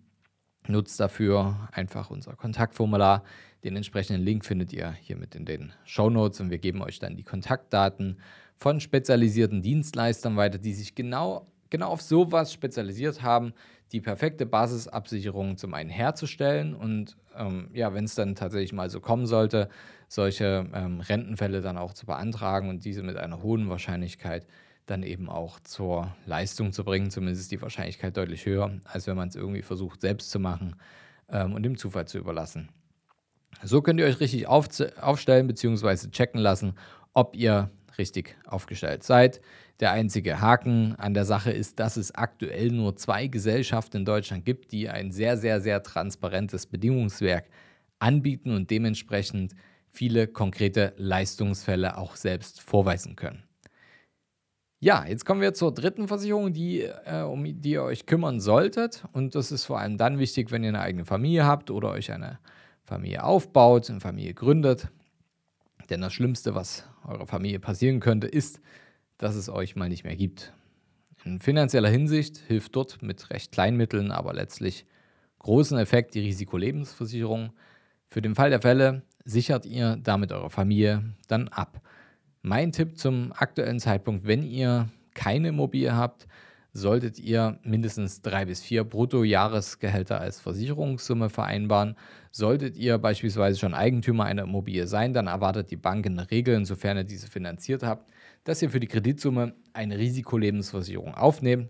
Nutzt 0.67 0.99
dafür 0.99 1.69
einfach 1.71 2.11
unser 2.11 2.35
Kontaktformular. 2.35 3.23
Den 3.63 3.75
entsprechenden 3.75 4.23
Link 4.23 4.45
findet 4.45 4.71
ihr 4.73 4.91
hiermit 4.91 5.35
in 5.35 5.45
den 5.45 5.73
Show 5.85 6.09
Notes 6.09 6.39
und 6.39 6.51
wir 6.51 6.59
geben 6.59 6.81
euch 6.81 6.99
dann 6.99 7.15
die 7.15 7.23
Kontaktdaten 7.23 8.19
von 8.57 8.79
spezialisierten 8.79 9.61
Dienstleistern 9.63 10.37
weiter, 10.37 10.59
die 10.59 10.73
sich 10.73 10.93
genau, 10.93 11.47
genau 11.69 11.89
auf 11.89 12.01
sowas 12.01 12.53
spezialisiert 12.53 13.23
haben, 13.23 13.53
die 13.91 14.01
perfekte 14.01 14.45
Basisabsicherung 14.45 15.57
zum 15.57 15.73
einen 15.73 15.89
herzustellen 15.89 16.73
und 16.73 17.17
ähm, 17.35 17.69
ja, 17.73 17.93
wenn 17.93 18.05
es 18.05 18.15
dann 18.15 18.35
tatsächlich 18.35 18.73
mal 18.73 18.89
so 18.89 18.99
kommen 18.99 19.25
sollte, 19.25 19.69
solche 20.07 20.69
ähm, 20.73 20.99
Rentenfälle 21.01 21.61
dann 21.61 21.77
auch 21.77 21.93
zu 21.93 22.05
beantragen 22.05 22.69
und 22.69 22.85
diese 22.85 23.03
mit 23.03 23.17
einer 23.17 23.41
hohen 23.43 23.69
Wahrscheinlichkeit 23.69 24.47
dann 24.85 25.03
eben 25.03 25.29
auch 25.29 25.59
zur 25.59 26.13
Leistung 26.25 26.73
zu 26.73 26.83
bringen. 26.83 27.11
Zumindest 27.11 27.41
ist 27.43 27.51
die 27.51 27.61
Wahrscheinlichkeit 27.61 28.17
deutlich 28.17 28.45
höher, 28.45 28.79
als 28.85 29.07
wenn 29.07 29.15
man 29.15 29.29
es 29.29 29.35
irgendwie 29.35 29.61
versucht 29.61 30.01
selbst 30.01 30.31
zu 30.31 30.39
machen 30.39 30.75
ähm, 31.29 31.53
und 31.53 31.63
dem 31.63 31.77
Zufall 31.77 32.07
zu 32.07 32.17
überlassen. 32.17 32.69
So 33.63 33.81
könnt 33.81 33.99
ihr 33.99 34.05
euch 34.05 34.19
richtig 34.19 34.47
auf, 34.47 34.67
aufstellen 34.99 35.47
bzw. 35.47 36.09
checken 36.09 36.39
lassen, 36.39 36.73
ob 37.13 37.35
ihr 37.35 37.69
richtig 37.97 38.35
aufgestellt 38.45 39.03
seid. 39.03 39.41
Der 39.79 39.91
einzige 39.91 40.41
Haken 40.41 40.95
an 40.97 41.13
der 41.13 41.25
Sache 41.25 41.51
ist, 41.51 41.79
dass 41.79 41.97
es 41.97 42.13
aktuell 42.13 42.69
nur 42.71 42.95
zwei 42.95 43.27
Gesellschaften 43.27 43.97
in 43.97 44.05
Deutschland 44.05 44.45
gibt, 44.45 44.71
die 44.71 44.89
ein 44.89 45.11
sehr, 45.11 45.37
sehr, 45.37 45.59
sehr 45.61 45.83
transparentes 45.83 46.67
Bedingungswerk 46.67 47.49
anbieten 47.99 48.53
und 48.53 48.69
dementsprechend 48.69 49.53
viele 49.89 50.27
konkrete 50.27 50.93
Leistungsfälle 50.97 51.97
auch 51.97 52.15
selbst 52.15 52.61
vorweisen 52.61 53.15
können. 53.15 53.43
Ja, 54.79 55.05
jetzt 55.05 55.25
kommen 55.25 55.41
wir 55.41 55.53
zur 55.53 55.73
dritten 55.73 56.07
Versicherung, 56.07 56.53
die, 56.53 56.81
äh, 56.81 57.21
um 57.21 57.43
die 57.43 57.71
ihr 57.71 57.83
euch 57.83 58.07
kümmern 58.07 58.39
solltet. 58.39 59.03
Und 59.13 59.35
das 59.35 59.51
ist 59.51 59.65
vor 59.65 59.79
allem 59.79 59.97
dann 59.97 60.17
wichtig, 60.17 60.51
wenn 60.51 60.63
ihr 60.63 60.69
eine 60.69 60.81
eigene 60.81 61.05
Familie 61.05 61.45
habt 61.45 61.69
oder 61.69 61.91
euch 61.91 62.11
eine 62.11 62.39
Familie 62.83 63.23
aufbaut, 63.23 63.91
eine 63.91 63.99
Familie 63.99 64.33
gründet. 64.33 64.87
Denn 65.91 65.99
das 65.99 66.13
Schlimmste, 66.13 66.55
was 66.55 66.87
eurer 67.05 67.27
Familie 67.27 67.59
passieren 67.59 67.99
könnte, 67.99 68.25
ist, 68.25 68.61
dass 69.17 69.35
es 69.35 69.49
euch 69.49 69.75
mal 69.75 69.89
nicht 69.89 70.05
mehr 70.05 70.15
gibt. 70.15 70.53
In 71.25 71.41
finanzieller 71.41 71.89
Hinsicht 71.89 72.37
hilft 72.37 72.77
dort 72.77 73.03
mit 73.03 73.29
recht 73.29 73.51
kleinen 73.51 73.75
Mitteln, 73.75 74.09
aber 74.09 74.33
letztlich 74.33 74.85
großen 75.39 75.77
Effekt 75.77 76.15
die 76.15 76.21
Risikolebensversicherung. 76.21 77.51
Für 78.07 78.21
den 78.21 78.35
Fall 78.35 78.49
der 78.49 78.61
Fälle 78.61 79.03
sichert 79.25 79.65
ihr 79.65 79.97
damit 80.01 80.31
eure 80.31 80.49
Familie 80.49 81.13
dann 81.27 81.49
ab. 81.49 81.81
Mein 82.41 82.71
Tipp 82.71 82.97
zum 82.97 83.33
aktuellen 83.33 83.81
Zeitpunkt, 83.81 84.25
wenn 84.25 84.43
ihr 84.43 84.87
keine 85.13 85.49
Immobilie 85.49 85.93
habt, 85.93 86.25
solltet 86.73 87.19
ihr 87.19 87.59
mindestens 87.63 88.21
drei 88.21 88.45
bis 88.45 88.61
vier 88.61 88.83
Bruttojahresgehälter 88.83 90.21
als 90.21 90.39
Versicherungssumme 90.39 91.29
vereinbaren. 91.29 91.95
Solltet 92.31 92.77
ihr 92.77 92.97
beispielsweise 92.97 93.59
schon 93.59 93.73
Eigentümer 93.73 94.25
einer 94.25 94.43
Immobilie 94.43 94.87
sein, 94.87 95.13
dann 95.13 95.27
erwartet 95.27 95.69
die 95.71 95.77
Bank 95.77 96.05
in 96.05 96.15
der 96.15 96.31
Regel, 96.31 96.55
insofern 96.55 96.97
ihr 96.97 97.03
diese 97.03 97.27
finanziert 97.27 97.83
habt, 97.83 98.09
dass 98.43 98.61
ihr 98.61 98.69
für 98.69 98.79
die 98.79 98.87
Kreditsumme 98.87 99.53
eine 99.73 99.97
Risikolebensversicherung 99.97 101.13
aufnehmt. 101.13 101.69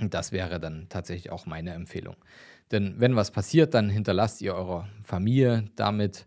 Und 0.00 0.14
das 0.14 0.32
wäre 0.32 0.58
dann 0.58 0.86
tatsächlich 0.88 1.30
auch 1.30 1.46
meine 1.46 1.72
Empfehlung. 1.72 2.16
Denn 2.72 2.94
wenn 2.98 3.14
was 3.16 3.30
passiert, 3.30 3.74
dann 3.74 3.90
hinterlasst 3.90 4.42
ihr 4.42 4.54
eurer 4.54 4.88
Familie 5.02 5.66
damit 5.76 6.26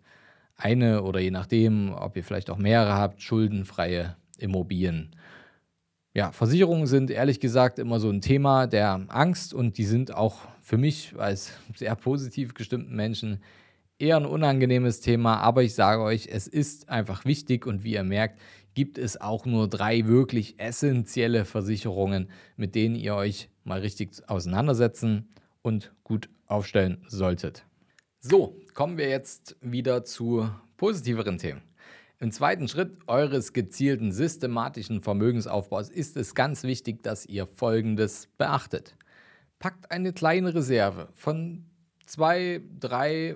eine 0.56 1.04
oder 1.04 1.20
je 1.20 1.32
nachdem, 1.32 1.94
ob 1.94 2.16
ihr 2.16 2.24
vielleicht 2.24 2.50
auch 2.50 2.58
mehrere 2.58 2.94
habt, 2.94 3.22
schuldenfreie 3.22 4.16
Immobilien. 4.38 5.16
Ja, 6.18 6.32
Versicherungen 6.32 6.88
sind 6.88 7.12
ehrlich 7.12 7.40
gesagt 7.40 7.78
immer 7.78 8.00
so 8.00 8.10
ein 8.10 8.22
Thema 8.22 8.66
der 8.66 9.06
Angst 9.08 9.54
und 9.54 9.78
die 9.78 9.84
sind 9.84 10.16
auch 10.16 10.40
für 10.64 10.80
mich 10.80 11.14
als 11.16 11.52
sehr 11.76 11.96
positiv 11.96 12.56
gestimmten 12.56 12.96
Menschen 12.96 13.40
eher 14.00 14.18
ein 14.18 14.26
unangenehmes 14.26 15.00
Thema, 15.00 15.38
aber 15.38 15.62
ich 15.62 15.76
sage 15.76 16.02
euch, 16.02 16.28
es 16.32 16.48
ist 16.48 16.90
einfach 16.90 17.26
wichtig 17.26 17.68
und 17.68 17.84
wie 17.84 17.94
ihr 17.94 18.04
merkt, 18.04 18.40
gibt 18.74 18.98
es 18.98 19.22
auch 19.22 19.46
nur 19.46 19.68
drei 19.68 20.08
wirklich 20.08 20.60
essentielle 20.60 21.46
Versicherungen, 21.46 22.32
mit 22.56 22.74
denen 22.74 22.96
ihr 22.96 23.14
euch 23.14 23.52
mal 23.64 23.82
richtig 23.82 24.28
auseinandersetzen 24.28 25.30
und 25.62 25.94
gut 26.04 26.30
aufstellen 26.48 27.06
solltet. 27.08 27.64
So, 28.22 28.60
kommen 28.74 28.98
wir 28.98 29.08
jetzt 29.08 29.56
wieder 29.62 30.04
zu 30.04 30.50
positiveren 30.78 31.38
Themen. 31.38 31.67
Im 32.20 32.32
zweiten 32.32 32.68
Schritt 32.68 32.98
eures 33.06 33.54
gezielten 33.54 34.12
systematischen 34.12 35.04
Vermögensaufbaus 35.04 35.90
ist 35.90 36.18
es 36.18 36.34
ganz 36.34 36.64
wichtig, 36.64 37.04
dass 37.04 37.28
ihr 37.28 37.46
Folgendes 37.46 38.28
beachtet. 38.40 38.96
Packt 39.60 39.92
eine 39.92 40.14
kleine 40.14 40.56
Reserve 40.56 41.10
von 41.14 41.66
2, 42.08 42.62
3, 42.80 43.36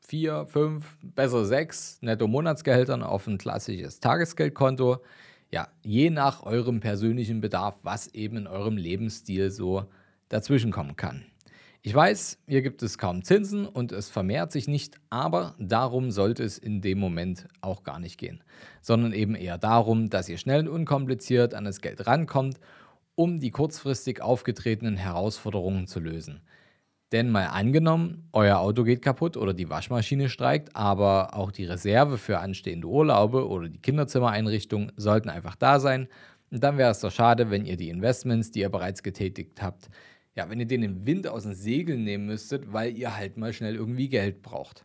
4, 0.00 0.46
5, 0.46 0.96
besser 1.02 1.44
6 1.44 1.98
Netto-Monatsgehältern 2.00 3.02
auf 3.02 3.26
ein 3.26 3.36
klassisches 3.36 4.00
Tagesgeldkonto. 4.00 5.02
Ja, 5.50 5.68
je 5.82 6.08
nach 6.08 6.42
eurem 6.42 6.80
persönlichen 6.80 7.42
Bedarf, 7.42 7.74
was 7.82 8.08
eben 8.14 8.38
in 8.38 8.46
eurem 8.46 8.78
Lebensstil 8.78 9.50
so 9.50 9.84
dazwischenkommen 10.30 10.96
kann. 10.96 11.26
Ich 11.86 11.94
weiß, 11.94 12.38
hier 12.48 12.62
gibt 12.62 12.82
es 12.82 12.98
kaum 12.98 13.22
Zinsen 13.22 13.64
und 13.64 13.92
es 13.92 14.08
vermehrt 14.08 14.50
sich 14.50 14.66
nicht, 14.66 14.98
aber 15.08 15.54
darum 15.56 16.10
sollte 16.10 16.42
es 16.42 16.58
in 16.58 16.80
dem 16.80 16.98
Moment 16.98 17.46
auch 17.60 17.84
gar 17.84 18.00
nicht 18.00 18.18
gehen, 18.18 18.42
sondern 18.82 19.12
eben 19.12 19.36
eher 19.36 19.56
darum, 19.56 20.10
dass 20.10 20.28
ihr 20.28 20.36
schnell 20.36 20.66
und 20.66 20.80
unkompliziert 20.80 21.54
an 21.54 21.64
das 21.64 21.80
Geld 21.80 22.08
rankommt, 22.08 22.58
um 23.14 23.38
die 23.38 23.52
kurzfristig 23.52 24.20
aufgetretenen 24.20 24.96
Herausforderungen 24.96 25.86
zu 25.86 26.00
lösen. 26.00 26.40
Denn 27.12 27.30
mal 27.30 27.46
angenommen, 27.46 28.30
euer 28.32 28.58
Auto 28.58 28.82
geht 28.82 29.00
kaputt 29.00 29.36
oder 29.36 29.54
die 29.54 29.70
Waschmaschine 29.70 30.28
streikt, 30.28 30.74
aber 30.74 31.34
auch 31.34 31.52
die 31.52 31.66
Reserve 31.66 32.18
für 32.18 32.40
anstehende 32.40 32.88
Urlaube 32.88 33.46
oder 33.46 33.68
die 33.68 33.80
Kinderzimmereinrichtung 33.80 34.90
sollten 34.96 35.28
einfach 35.28 35.54
da 35.54 35.78
sein. 35.78 36.08
Und 36.50 36.64
dann 36.64 36.78
wäre 36.78 36.90
es 36.90 36.98
doch 36.98 37.12
schade, 37.12 37.52
wenn 37.52 37.64
ihr 37.64 37.76
die 37.76 37.90
Investments, 37.90 38.50
die 38.50 38.60
ihr 38.60 38.70
bereits 38.70 39.04
getätigt 39.04 39.62
habt, 39.62 39.88
ja, 40.36 40.48
wenn 40.50 40.60
ihr 40.60 40.66
den 40.66 41.06
Wind 41.06 41.26
aus 41.26 41.44
den 41.44 41.54
Segeln 41.54 42.04
nehmen 42.04 42.26
müsstet, 42.26 42.72
weil 42.72 42.96
ihr 42.96 43.16
halt 43.16 43.36
mal 43.38 43.52
schnell 43.52 43.74
irgendwie 43.74 44.08
Geld 44.08 44.42
braucht. 44.42 44.84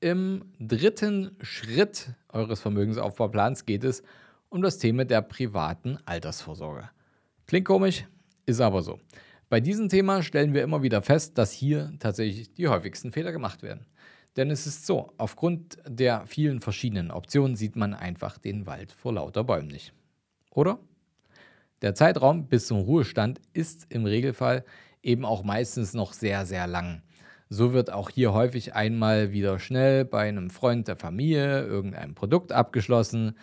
Im 0.00 0.52
dritten 0.58 1.36
Schritt 1.40 2.14
eures 2.28 2.60
Vermögensaufbauplans 2.60 3.66
geht 3.66 3.84
es 3.84 4.02
um 4.48 4.62
das 4.62 4.78
Thema 4.78 5.04
der 5.04 5.22
privaten 5.22 5.98
Altersvorsorge. 6.06 6.88
Klingt 7.46 7.66
komisch, 7.66 8.06
ist 8.46 8.60
aber 8.60 8.82
so. 8.82 8.98
Bei 9.50 9.60
diesem 9.60 9.88
Thema 9.88 10.22
stellen 10.22 10.54
wir 10.54 10.62
immer 10.62 10.82
wieder 10.82 11.02
fest, 11.02 11.36
dass 11.36 11.52
hier 11.52 11.92
tatsächlich 11.98 12.52
die 12.54 12.68
häufigsten 12.68 13.12
Fehler 13.12 13.32
gemacht 13.32 13.62
werden. 13.62 13.86
Denn 14.36 14.50
es 14.50 14.66
ist 14.66 14.86
so, 14.86 15.12
aufgrund 15.18 15.78
der 15.86 16.26
vielen 16.26 16.60
verschiedenen 16.60 17.10
Optionen 17.10 17.56
sieht 17.56 17.74
man 17.74 17.92
einfach 17.92 18.38
den 18.38 18.66
Wald 18.66 18.92
vor 18.92 19.14
lauter 19.14 19.44
Bäumen 19.44 19.68
nicht. 19.68 19.92
Oder? 20.50 20.78
Der 21.82 21.94
Zeitraum 21.94 22.48
bis 22.48 22.66
zum 22.66 22.78
Ruhestand 22.78 23.40
ist 23.52 23.86
im 23.90 24.04
Regelfall 24.04 24.64
eben 25.02 25.24
auch 25.24 25.44
meistens 25.44 25.94
noch 25.94 26.12
sehr, 26.12 26.44
sehr 26.44 26.66
lang. 26.66 27.02
So 27.50 27.72
wird 27.72 27.92
auch 27.92 28.10
hier 28.10 28.32
häufig 28.34 28.74
einmal 28.74 29.32
wieder 29.32 29.58
schnell 29.58 30.04
bei 30.04 30.28
einem 30.28 30.50
Freund 30.50 30.88
der 30.88 30.96
Familie 30.96 31.64
irgendein 31.64 32.14
Produkt 32.14 32.52
abgeschlossen, 32.52 33.36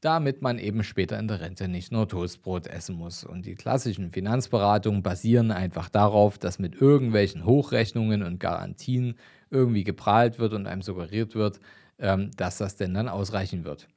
damit 0.00 0.42
man 0.42 0.58
eben 0.58 0.84
später 0.84 1.18
in 1.18 1.26
der 1.26 1.40
Rente 1.40 1.66
nicht 1.66 1.90
nur 1.90 2.06
Toastbrot 2.06 2.68
essen 2.68 2.94
muss. 2.94 3.24
Und 3.24 3.46
die 3.46 3.56
klassischen 3.56 4.12
Finanzberatungen 4.12 5.02
basieren 5.02 5.50
einfach 5.50 5.88
darauf, 5.88 6.38
dass 6.38 6.60
mit 6.60 6.80
irgendwelchen 6.80 7.44
Hochrechnungen 7.44 8.22
und 8.22 8.38
Garantien 8.38 9.16
irgendwie 9.50 9.82
geprahlt 9.82 10.38
wird 10.38 10.52
und 10.52 10.66
einem 10.66 10.82
suggeriert 10.82 11.34
wird, 11.34 11.58
ähm, 11.98 12.30
dass 12.36 12.58
das 12.58 12.76
denn 12.76 12.94
dann 12.94 13.08
ausreichen 13.08 13.64
wird. 13.64 13.88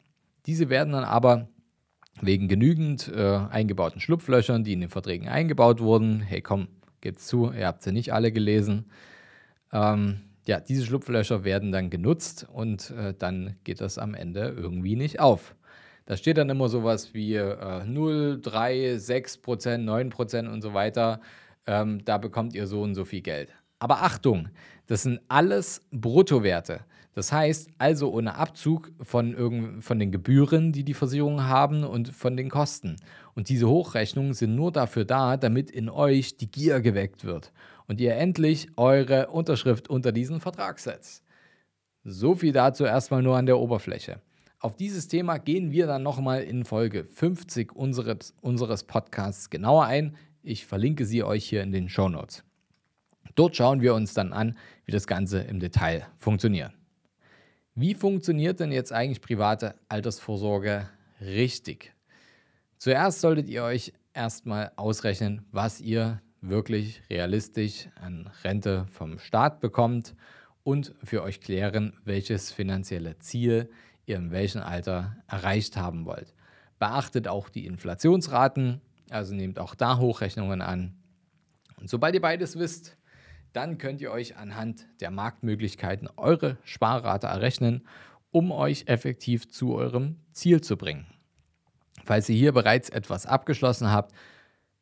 Diese 0.47 0.69
werden 0.69 0.93
dann 0.93 1.03
aber 1.03 1.49
wegen 2.21 2.47
genügend 2.47 3.11
äh, 3.13 3.37
eingebauten 3.49 3.99
Schlupflöchern, 3.99 4.63
die 4.63 4.73
in 4.73 4.81
den 4.81 4.89
Verträgen 4.89 5.27
eingebaut 5.27 5.81
wurden. 5.81 6.21
Hey, 6.21 6.41
komm, 6.41 6.67
geht's 7.01 7.27
zu, 7.27 7.51
ihr 7.51 7.67
habt 7.67 7.83
sie 7.83 7.91
nicht 7.91 8.13
alle 8.13 8.31
gelesen. 8.31 8.85
Ähm, 9.73 10.21
ja, 10.45 10.59
diese 10.59 10.85
Schlupflöcher 10.85 11.43
werden 11.43 11.71
dann 11.71 11.89
genutzt 11.89 12.47
und 12.51 12.91
äh, 12.91 13.13
dann 13.17 13.55
geht 13.63 13.81
das 13.81 13.97
am 13.97 14.13
Ende 14.13 14.55
irgendwie 14.57 14.95
nicht 14.95 15.19
auf. 15.19 15.55
Da 16.05 16.17
steht 16.17 16.37
dann 16.37 16.49
immer 16.49 16.67
sowas 16.67 17.13
wie 17.13 17.35
äh, 17.35 17.85
0, 17.85 18.39
3, 18.41 18.97
6 18.97 19.37
Prozent, 19.37 19.85
9 19.85 20.09
Prozent 20.09 20.49
und 20.49 20.61
so 20.61 20.73
weiter. 20.73 21.21
Ähm, 21.67 22.03
da 22.05 22.17
bekommt 22.17 22.53
ihr 22.55 22.67
so 22.67 22.81
und 22.81 22.95
so 22.95 23.05
viel 23.05 23.21
Geld. 23.21 23.53
Aber 23.79 24.01
Achtung, 24.01 24.49
das 24.87 25.03
sind 25.03 25.21
alles 25.27 25.87
Bruttowerte. 25.91 26.81
Das 27.13 27.31
heißt 27.31 27.69
also 27.77 28.11
ohne 28.11 28.35
Abzug 28.35 28.91
von, 29.01 29.33
irgend, 29.33 29.83
von 29.83 29.99
den 29.99 30.11
Gebühren, 30.11 30.71
die 30.71 30.83
die 30.83 30.93
Versicherungen 30.93 31.47
haben 31.47 31.83
und 31.83 32.09
von 32.09 32.37
den 32.37 32.49
Kosten. 32.49 32.95
Und 33.35 33.49
diese 33.49 33.67
Hochrechnungen 33.67 34.33
sind 34.33 34.55
nur 34.55 34.71
dafür 34.71 35.03
da, 35.03 35.35
damit 35.35 35.69
in 35.71 35.89
euch 35.89 36.37
die 36.37 36.49
Gier 36.49 36.79
geweckt 36.79 37.25
wird 37.25 37.51
und 37.87 37.99
ihr 37.99 38.15
endlich 38.15 38.69
eure 38.77 39.27
Unterschrift 39.27 39.89
unter 39.89 40.13
diesen 40.13 40.39
Vertrag 40.39 40.79
setzt. 40.79 41.25
So 42.03 42.35
viel 42.35 42.53
dazu 42.53 42.85
erstmal 42.85 43.21
nur 43.21 43.37
an 43.37 43.45
der 43.45 43.59
Oberfläche. 43.59 44.21
Auf 44.59 44.75
dieses 44.75 45.07
Thema 45.07 45.37
gehen 45.37 45.71
wir 45.71 45.87
dann 45.87 46.03
nochmal 46.03 46.43
in 46.43 46.63
Folge 46.63 47.03
50 47.03 47.75
unseres, 47.75 48.33
unseres 48.41 48.83
Podcasts 48.83 49.49
genauer 49.49 49.85
ein. 49.85 50.15
Ich 50.43 50.65
verlinke 50.65 51.05
sie 51.05 51.23
euch 51.23 51.45
hier 51.49 51.61
in 51.63 51.71
den 51.71 51.89
Show 51.89 52.09
Notes. 52.09 52.43
Dort 53.35 53.55
schauen 53.55 53.81
wir 53.81 53.93
uns 53.93 54.13
dann 54.13 54.33
an, 54.33 54.57
wie 54.85 54.91
das 54.91 55.07
Ganze 55.07 55.39
im 55.41 55.59
Detail 55.59 56.07
funktioniert. 56.17 56.71
Wie 57.73 57.95
funktioniert 57.95 58.59
denn 58.59 58.73
jetzt 58.73 58.91
eigentlich 58.91 59.21
private 59.21 59.75
Altersvorsorge 59.87 60.89
richtig? 61.21 61.93
Zuerst 62.77 63.21
solltet 63.21 63.47
ihr 63.47 63.63
euch 63.63 63.93
erstmal 64.13 64.73
ausrechnen, 64.75 65.45
was 65.53 65.79
ihr 65.79 66.21
wirklich 66.41 67.01
realistisch 67.09 67.87
an 67.95 68.29
Rente 68.43 68.87
vom 68.91 69.19
Staat 69.19 69.61
bekommt 69.61 70.15
und 70.63 70.93
für 71.01 71.23
euch 71.23 71.39
klären, 71.39 71.93
welches 72.03 72.51
finanzielle 72.51 73.19
Ziel 73.19 73.69
ihr 74.05 74.17
in 74.17 74.31
welchem 74.31 74.61
Alter 74.61 75.15
erreicht 75.27 75.77
haben 75.77 76.05
wollt. 76.05 76.33
Beachtet 76.77 77.29
auch 77.29 77.47
die 77.47 77.67
Inflationsraten, 77.67 78.81
also 79.11 79.33
nehmt 79.33 79.59
auch 79.59 79.75
da 79.75 79.97
Hochrechnungen 79.97 80.61
an. 80.61 80.97
Und 81.77 81.89
sobald 81.89 82.15
ihr 82.15 82.21
beides 82.21 82.59
wisst, 82.59 82.97
dann 83.53 83.77
könnt 83.77 84.01
ihr 84.01 84.11
euch 84.11 84.37
anhand 84.37 84.87
der 84.99 85.11
Marktmöglichkeiten 85.11 86.09
eure 86.17 86.57
Sparrate 86.63 87.27
errechnen, 87.27 87.85
um 88.31 88.51
euch 88.51 88.85
effektiv 88.87 89.49
zu 89.49 89.75
eurem 89.75 90.17
Ziel 90.31 90.61
zu 90.61 90.77
bringen. 90.77 91.05
Falls 92.03 92.29
ihr 92.29 92.35
hier 92.35 92.53
bereits 92.53 92.89
etwas 92.89 93.25
abgeschlossen 93.25 93.91
habt, 93.91 94.15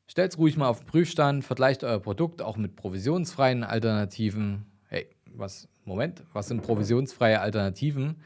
stellt 0.07 0.31
es 0.31 0.37
ruhig 0.37 0.55
mal 0.57 0.69
auf 0.69 0.79
den 0.79 0.87
Prüfstand, 0.87 1.43
vergleicht 1.43 1.83
euer 1.83 1.99
Produkt 1.99 2.41
auch 2.41 2.57
mit 2.57 2.75
provisionsfreien 2.75 3.63
Alternativen. 3.63 4.65
Hey, 4.87 5.09
was, 5.25 5.67
Moment, 5.85 6.23
was 6.33 6.47
sind 6.47 6.61
provisionsfreie 6.61 7.41
Alternativen? 7.41 8.21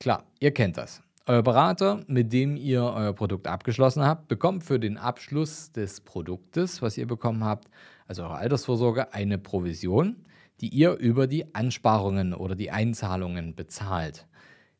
Klar, 0.00 0.24
ihr 0.40 0.52
kennt 0.52 0.76
das. 0.76 1.02
Euer 1.30 1.42
Berater, 1.42 2.04
mit 2.06 2.32
dem 2.32 2.56
ihr 2.56 2.82
euer 2.82 3.12
Produkt 3.12 3.48
abgeschlossen 3.48 4.02
habt, 4.02 4.28
bekommt 4.28 4.64
für 4.64 4.80
den 4.80 4.96
Abschluss 4.96 5.70
des 5.72 6.00
Produktes, 6.00 6.80
was 6.80 6.96
ihr 6.96 7.06
bekommen 7.06 7.44
habt, 7.44 7.68
also 8.06 8.22
eure 8.22 8.36
Altersvorsorge, 8.36 9.12
eine 9.12 9.36
Provision, 9.36 10.24
die 10.62 10.70
ihr 10.70 10.94
über 10.94 11.26
die 11.26 11.54
Ansparungen 11.54 12.32
oder 12.32 12.54
die 12.54 12.70
Einzahlungen 12.70 13.54
bezahlt. 13.54 14.26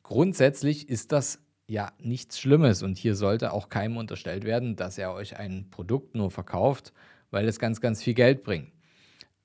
Grundsätzlich 0.02 0.88
ist 0.88 1.12
das 1.12 1.38
ja 1.66 1.92
nichts 1.98 2.40
Schlimmes 2.40 2.82
und 2.82 2.96
hier 2.96 3.14
sollte 3.14 3.52
auch 3.52 3.68
keinem 3.68 3.98
unterstellt 3.98 4.44
werden, 4.44 4.74
dass 4.74 4.96
er 4.96 5.12
euch 5.12 5.36
ein 5.36 5.68
Produkt 5.70 6.14
nur 6.14 6.30
verkauft, 6.30 6.94
weil 7.30 7.46
es 7.46 7.58
ganz, 7.58 7.82
ganz 7.82 8.02
viel 8.02 8.14
Geld 8.14 8.42
bringt. 8.42 8.72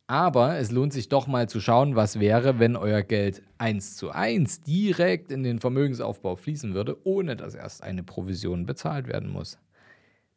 Aber 0.08 0.58
es 0.58 0.70
lohnt 0.72 0.92
sich 0.92 1.08
doch 1.08 1.28
mal 1.28 1.48
zu 1.48 1.62
schauen, 1.62 1.96
was 1.96 2.20
wäre, 2.20 2.60
wenn 2.60 2.76
euer 2.76 3.04
Geld 3.04 3.42
eins 3.58 3.96
zu 3.96 4.12
eins 4.12 4.62
direkt 4.62 5.32
in 5.32 5.44
den 5.44 5.60
Vermögensaufbau 5.60 6.36
fließen 6.36 6.74
würde, 6.74 6.98
ohne 7.06 7.36
dass 7.38 7.56
erst 7.56 7.84
eine 7.84 8.04
Provision 8.04 8.66
bezahlt 8.66 9.08
werden 9.08 9.30
muss. 9.30 9.58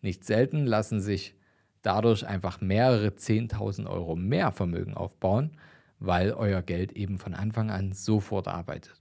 Nicht 0.03 0.25
selten 0.25 0.67
lassen 0.67 1.01
sich 1.01 1.35
dadurch 1.83 2.27
einfach 2.27 2.61
mehrere 2.61 3.09
10.000 3.09 3.89
Euro 3.89 4.15
mehr 4.15 4.53
Vermögen 4.53 4.95
aufbauen, 4.95 5.59
weil 5.99 6.33
euer 6.33 6.63
Geld 6.63 6.93
eben 6.93 7.19
von 7.19 7.35
Anfang 7.35 7.71
an 7.71 7.93
sofort 7.93 8.49
arbeitet. 8.49 9.01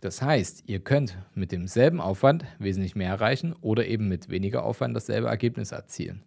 Das 0.00 0.20
heißt, 0.20 0.64
ihr 0.66 0.80
könnt 0.80 1.16
mit 1.34 1.50
demselben 1.50 2.00
Aufwand 2.00 2.44
wesentlich 2.58 2.94
mehr 2.94 3.08
erreichen 3.08 3.54
oder 3.62 3.86
eben 3.86 4.08
mit 4.08 4.28
weniger 4.28 4.64
Aufwand 4.64 4.94
dasselbe 4.94 5.28
Ergebnis 5.28 5.72
erzielen. 5.72 6.22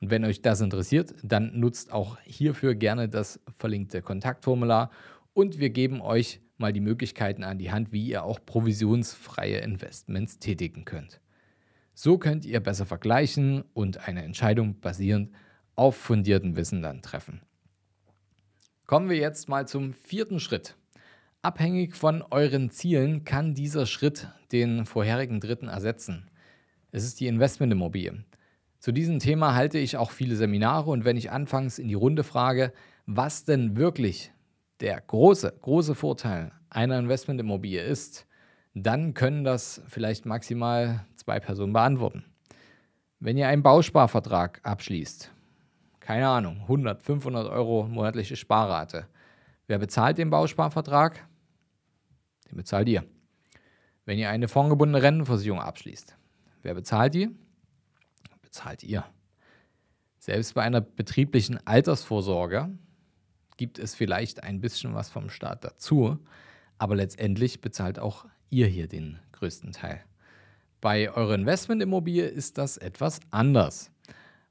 Und 0.00 0.10
wenn 0.10 0.24
euch 0.24 0.40
das 0.40 0.60
interessiert, 0.60 1.14
dann 1.22 1.58
nutzt 1.58 1.92
auch 1.92 2.18
hierfür 2.24 2.74
gerne 2.74 3.08
das 3.08 3.40
verlinkte 3.56 4.02
Kontaktformular 4.02 4.90
und 5.34 5.58
wir 5.58 5.70
geben 5.70 6.00
euch 6.00 6.40
mal 6.56 6.72
die 6.72 6.80
Möglichkeiten 6.80 7.44
an 7.44 7.58
die 7.58 7.70
Hand, 7.70 7.92
wie 7.92 8.06
ihr 8.06 8.24
auch 8.24 8.38
provisionsfreie 8.44 9.58
Investments 9.58 10.38
tätigen 10.38 10.84
könnt. 10.84 11.20
So 11.94 12.18
könnt 12.18 12.44
ihr 12.44 12.60
besser 12.60 12.86
vergleichen 12.86 13.62
und 13.74 14.08
eine 14.08 14.22
Entscheidung 14.22 14.80
basierend 14.80 15.32
auf 15.76 15.96
fundiertem 15.96 16.56
Wissen 16.56 16.82
dann 16.82 17.02
treffen. 17.02 17.42
Kommen 18.86 19.08
wir 19.08 19.16
jetzt 19.16 19.48
mal 19.48 19.68
zum 19.68 19.92
vierten 19.92 20.40
Schritt. 20.40 20.76
Abhängig 21.42 21.94
von 21.94 22.22
euren 22.22 22.70
Zielen 22.70 23.24
kann 23.24 23.54
dieser 23.54 23.86
Schritt 23.86 24.28
den 24.52 24.84
vorherigen 24.84 25.40
dritten 25.40 25.68
ersetzen. 25.68 26.30
Es 26.90 27.04
ist 27.04 27.20
die 27.20 27.28
Investmentimmobilie. 27.28 28.24
Zu 28.80 28.92
diesem 28.92 29.18
Thema 29.18 29.54
halte 29.54 29.78
ich 29.78 29.98
auch 29.98 30.10
viele 30.10 30.36
Seminare 30.36 30.90
und 30.90 31.04
wenn 31.04 31.18
ich 31.18 31.30
anfangs 31.30 31.78
in 31.78 31.88
die 31.88 31.94
Runde 31.94 32.24
frage, 32.24 32.72
was 33.04 33.44
denn 33.44 33.76
wirklich 33.76 34.32
der 34.80 34.98
große, 34.98 35.54
große 35.60 35.94
Vorteil 35.94 36.52
einer 36.70 36.98
Investmentimmobilie 36.98 37.82
ist, 37.82 38.26
dann 38.72 39.12
können 39.12 39.44
das 39.44 39.82
vielleicht 39.86 40.24
maximal 40.24 41.04
zwei 41.14 41.40
Personen 41.40 41.74
beantworten. 41.74 42.24
Wenn 43.18 43.36
ihr 43.36 43.48
einen 43.48 43.62
Bausparvertrag 43.62 44.60
abschließt, 44.62 45.30
keine 46.00 46.26
Ahnung, 46.26 46.62
100, 46.62 47.02
500 47.02 47.50
Euro 47.50 47.86
monatliche 47.86 48.34
Sparrate, 48.34 49.08
wer 49.66 49.78
bezahlt 49.78 50.16
den 50.16 50.30
Bausparvertrag? 50.30 51.26
Den 52.50 52.56
bezahlt 52.56 52.88
ihr. 52.88 53.04
Wenn 54.06 54.18
ihr 54.18 54.30
eine 54.30 54.48
fondgebundene 54.48 55.02
Rentenversicherung 55.02 55.60
abschließt, 55.60 56.16
wer 56.62 56.72
bezahlt 56.72 57.12
die? 57.12 57.28
Bezahlt 58.50 58.82
ihr. 58.82 59.04
Selbst 60.18 60.54
bei 60.54 60.62
einer 60.62 60.80
betrieblichen 60.80 61.64
Altersvorsorge 61.66 62.68
gibt 63.56 63.78
es 63.78 63.94
vielleicht 63.94 64.42
ein 64.42 64.60
bisschen 64.60 64.92
was 64.92 65.08
vom 65.08 65.30
Staat 65.30 65.64
dazu, 65.64 66.18
aber 66.76 66.96
letztendlich 66.96 67.60
bezahlt 67.60 67.98
auch 67.98 68.26
ihr 68.50 68.66
hier 68.66 68.88
den 68.88 69.20
größten 69.32 69.72
Teil. 69.72 70.00
Bei 70.80 71.12
eurer 71.12 71.34
Investmentimmobilie 71.34 72.26
ist 72.26 72.58
das 72.58 72.76
etwas 72.76 73.20
anders. 73.30 73.92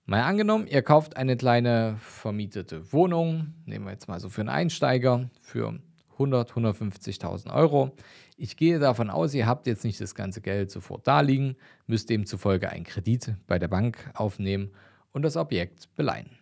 Mal 0.06 0.22
angenommen, 0.24 0.66
ihr 0.66 0.82
kauft 0.82 1.18
eine 1.18 1.36
kleine 1.36 1.98
vermietete 2.00 2.94
Wohnung, 2.94 3.54
nehmen 3.66 3.86
wir 3.86 3.92
jetzt 3.92 4.08
mal 4.08 4.20
so 4.20 4.30
für 4.30 4.42
einen 4.42 4.50
Einsteiger, 4.50 5.30
für 5.42 5.80
100, 6.20 6.52
150.000 6.52 7.54
Euro. 7.54 7.96
Ich 8.38 8.58
gehe 8.58 8.78
davon 8.78 9.10
aus, 9.10 9.34
ihr 9.34 9.48
habt 9.48 9.68
jetzt 9.68 9.86
nicht 9.86 10.00
das 10.02 10.14
ganze 10.14 10.42
Geld 10.42 10.70
sofort 10.70 11.08
da 11.08 11.22
liegen, 11.22 11.56
müsst 11.88 12.10
demzufolge 12.10 12.70
einen 12.70 12.84
Kredit 12.84 13.36
bei 13.48 13.58
der 13.58 13.70
Bank 13.70 14.12
aufnehmen 14.14 14.72
und 15.12 15.24
das 15.24 15.38
Objekt 15.38 15.96
beleihen. 15.96 16.38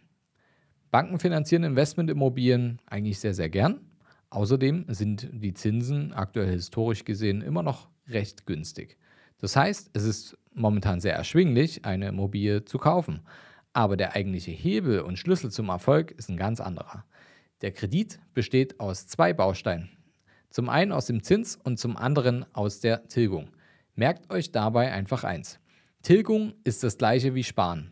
Banken 0.89 1.19
finanzieren 1.19 1.63
Investmentimmobilien 1.63 2.79
eigentlich 2.87 3.19
sehr, 3.19 3.33
sehr 3.33 3.49
gern. 3.49 3.81
Außerdem 4.29 4.85
sind 4.89 5.29
die 5.31 5.53
Zinsen 5.53 6.11
aktuell 6.11 6.51
historisch 6.51 7.05
gesehen 7.05 7.41
immer 7.41 7.63
noch 7.63 7.89
recht 8.07 8.45
günstig. 8.45 8.97
Das 9.39 9.55
heißt, 9.55 9.91
es 9.93 10.03
ist 10.03 10.37
momentan 10.53 10.99
sehr 10.99 11.13
erschwinglich, 11.13 11.85
eine 11.85 12.07
Immobilie 12.07 12.65
zu 12.65 12.77
kaufen. 12.77 13.21
Aber 13.73 13.95
der 13.95 14.15
eigentliche 14.15 14.51
Hebel 14.51 15.01
und 15.01 15.19
Schlüssel 15.19 15.51
zum 15.51 15.69
Erfolg 15.69 16.11
ist 16.11 16.29
ein 16.29 16.37
ganz 16.37 16.59
anderer. 16.59 17.05
Der 17.61 17.71
Kredit 17.71 18.19
besteht 18.35 18.79
aus 18.79 19.07
zwei 19.07 19.33
Bausteinen. 19.33 19.89
Zum 20.51 20.69
einen 20.69 20.91
aus 20.91 21.07
dem 21.07 21.23
Zins 21.23 21.55
und 21.55 21.79
zum 21.79 21.97
anderen 21.97 22.45
aus 22.53 22.79
der 22.79 23.07
Tilgung. 23.07 23.49
Merkt 23.95 24.31
euch 24.31 24.51
dabei 24.51 24.91
einfach 24.91 25.23
eins. 25.23 25.59
Tilgung 26.03 26.53
ist 26.63 26.83
das 26.83 26.99
gleiche 26.99 27.33
wie 27.33 27.43
Sparen. 27.43 27.91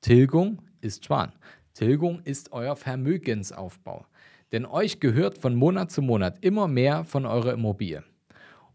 Tilgung 0.00 0.62
ist 0.80 1.04
Sparen. 1.04 1.32
Tilgung 1.74 2.20
ist 2.22 2.52
euer 2.52 2.76
Vermögensaufbau. 2.76 4.06
Denn 4.52 4.64
euch 4.64 5.00
gehört 5.00 5.38
von 5.38 5.56
Monat 5.56 5.90
zu 5.90 6.02
Monat 6.02 6.44
immer 6.44 6.68
mehr 6.68 7.04
von 7.04 7.26
eurer 7.26 7.52
Immobilie. 7.52 8.04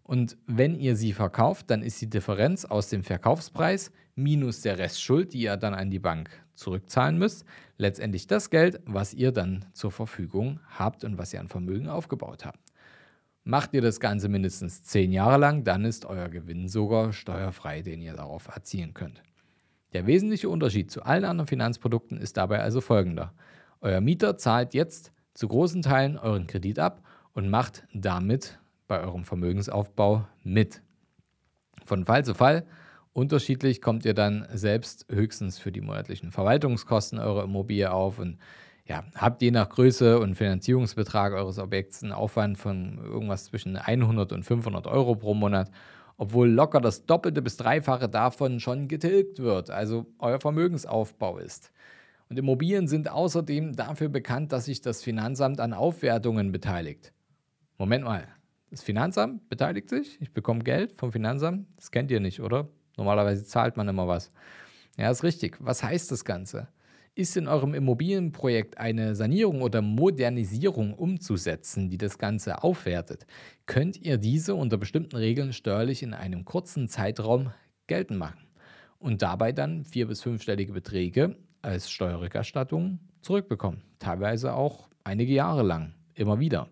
Und 0.04 0.38
wenn 0.48 0.76
ihr 0.76 0.98
sie 0.98 1.14
verkauft, 1.14 1.72
dann 1.72 1.82
ist 1.82 2.02
die 2.02 2.10
Differenz 2.10 2.66
aus 2.66 2.90
dem 2.90 3.04
Verkaufspreis 3.04 3.92
minus 4.16 4.62
der 4.62 4.78
Restschuld, 4.78 5.34
die 5.34 5.42
ihr 5.42 5.58
dann 5.58 5.74
an 5.74 5.90
die 5.90 6.00
Bank 6.00 6.30
zurückzahlen 6.56 7.18
müsst, 7.18 7.46
letztendlich 7.78 8.28
das 8.28 8.50
Geld, 8.50 8.82
was 8.86 9.14
ihr 9.14 9.32
dann 9.32 9.66
zur 9.74 9.92
Verfügung 9.92 10.60
habt 10.78 11.04
und 11.04 11.18
was 11.18 11.34
ihr 11.34 11.40
an 11.40 11.48
Vermögen 11.48 11.88
aufgebaut 11.88 12.46
habt. 12.46 12.60
Macht 13.44 13.74
ihr 13.74 13.82
das 13.82 14.00
Ganze 14.00 14.28
mindestens 14.28 14.84
zehn 14.84 15.12
Jahre 15.12 15.38
lang, 15.38 15.64
dann 15.64 15.86
ist 15.86 16.06
euer 16.06 16.30
Gewinn 16.30 16.68
sogar 16.68 17.14
steuerfrei, 17.14 17.82
den 17.82 18.02
ihr 18.02 18.14
darauf 18.14 18.48
erzielen 18.48 18.94
könnt. 18.94 19.22
Der 19.94 20.08
wesentliche 20.08 20.50
Unterschied 20.50 20.90
zu 20.92 21.04
allen 21.04 21.26
anderen 21.26 21.48
Finanzprodukten 21.48 22.18
ist 22.18 22.38
dabei 22.38 22.62
also 22.62 22.82
folgender. 22.82 23.34
Euer 23.82 24.02
Mieter 24.02 24.38
zahlt 24.38 24.74
jetzt 24.74 25.12
zu 25.36 25.48
großen 25.48 25.84
Teilen 25.84 26.18
euren 26.18 26.48
Kredit 26.48 26.80
ab 26.80 27.04
und 27.34 27.50
macht 27.50 27.88
damit 27.94 28.60
bei 28.88 29.00
eurem 29.00 29.26
Vermögensaufbau 29.26 30.28
mit. 30.44 30.82
Von 31.86 32.06
Fall 32.06 32.26
zu 32.26 32.34
Fall 32.34 32.66
Unterschiedlich 33.16 33.82
kommt 33.82 34.04
ihr 34.04 34.14
dann 34.14 34.46
selbst 34.52 35.06
höchstens 35.10 35.58
für 35.58 35.72
die 35.72 35.80
monatlichen 35.80 36.34
Verwaltungskosten 36.34 37.18
eurer 37.18 37.46
Immobilie 37.46 37.90
auf 37.90 38.20
und 38.20 38.38
ja, 38.86 39.06
habt 39.16 39.42
je 39.42 39.52
nach 39.52 39.70
Größe 39.70 40.20
und 40.20 40.36
Finanzierungsbetrag 40.36 41.32
eures 41.32 41.58
Objekts 41.58 42.04
einen 42.04 42.12
Aufwand 42.12 42.58
von 42.58 42.98
irgendwas 42.98 43.46
zwischen 43.46 43.78
100 43.78 44.34
und 44.34 44.44
500 44.44 44.86
Euro 44.88 45.16
pro 45.16 45.34
Monat, 45.34 45.72
obwohl 46.18 46.50
locker 46.50 46.82
das 46.82 47.06
Doppelte 47.06 47.42
bis 47.42 47.56
Dreifache 47.56 48.10
davon 48.10 48.60
schon 48.60 48.90
getilgt 48.90 49.40
wird, 49.40 49.70
also 49.70 50.08
euer 50.20 50.42
Vermögensaufbau 50.42 51.38
ist. 51.38 51.72
Und 52.28 52.38
Immobilien 52.38 52.90
sind 52.90 53.10
außerdem 53.10 53.78
dafür 53.78 54.10
bekannt, 54.10 54.52
dass 54.52 54.66
sich 54.66 54.82
das 54.82 55.02
Finanzamt 55.02 55.62
an 55.62 55.72
Aufwertungen 55.72 56.52
beteiligt. 56.52 57.14
Moment 57.78 58.04
mal, 58.04 58.28
das 58.72 58.84
Finanzamt 58.84 59.48
beteiligt 59.48 59.88
sich? 59.88 60.20
Ich 60.20 60.34
bekomme 60.34 60.66
Geld 60.66 60.92
vom 60.92 61.14
Finanzamt? 61.14 61.66
Das 61.78 61.92
kennt 61.92 62.12
ihr 62.12 62.20
nicht, 62.20 62.42
oder? 62.42 62.68
Normalerweise 62.98 63.46
zahlt 63.46 63.78
man 63.78 63.88
immer 63.88 64.08
was. 64.08 64.32
Ja, 64.98 65.12
ist 65.12 65.24
richtig. 65.24 65.58
Was 65.60 65.84
heißt 65.84 66.12
das 66.12 66.26
Ganze? 66.26 66.68
Ist 67.16 67.38
in 67.38 67.48
eurem 67.48 67.74
Immobilienprojekt 67.74 68.78
eine 68.78 69.16
Sanierung 69.16 69.62
oder 69.62 69.82
Modernisierung 69.82 70.94
umzusetzen, 70.94 71.90
die 71.90 71.98
das 71.98 72.18
Ganze 72.18 72.62
aufwertet, 72.64 73.26
könnt 73.66 73.98
ihr 74.02 74.18
diese 74.18 74.56
unter 74.56 74.78
bestimmten 74.78 75.16
Regeln 75.16 75.54
steuerlich 75.54 76.04
in 76.04 76.14
einem 76.14 76.44
kurzen 76.44 76.90
Zeitraum 76.90 77.52
geltend 77.88 78.20
machen 78.20 78.40
und 79.00 79.22
dabei 79.22 79.52
dann 79.52 79.86
vier- 79.86 80.08
bis 80.08 80.22
fünfstellige 80.22 80.74
Beträge 80.74 81.38
als 81.62 81.90
Steuerrückerstattung 81.90 83.00
zurückbekommen. 83.22 83.82
Teilweise 84.00 84.54
auch 84.54 84.90
einige 85.04 85.34
Jahre 85.34 85.64
lang, 85.64 85.94
immer 86.16 86.40
wieder. 86.40 86.70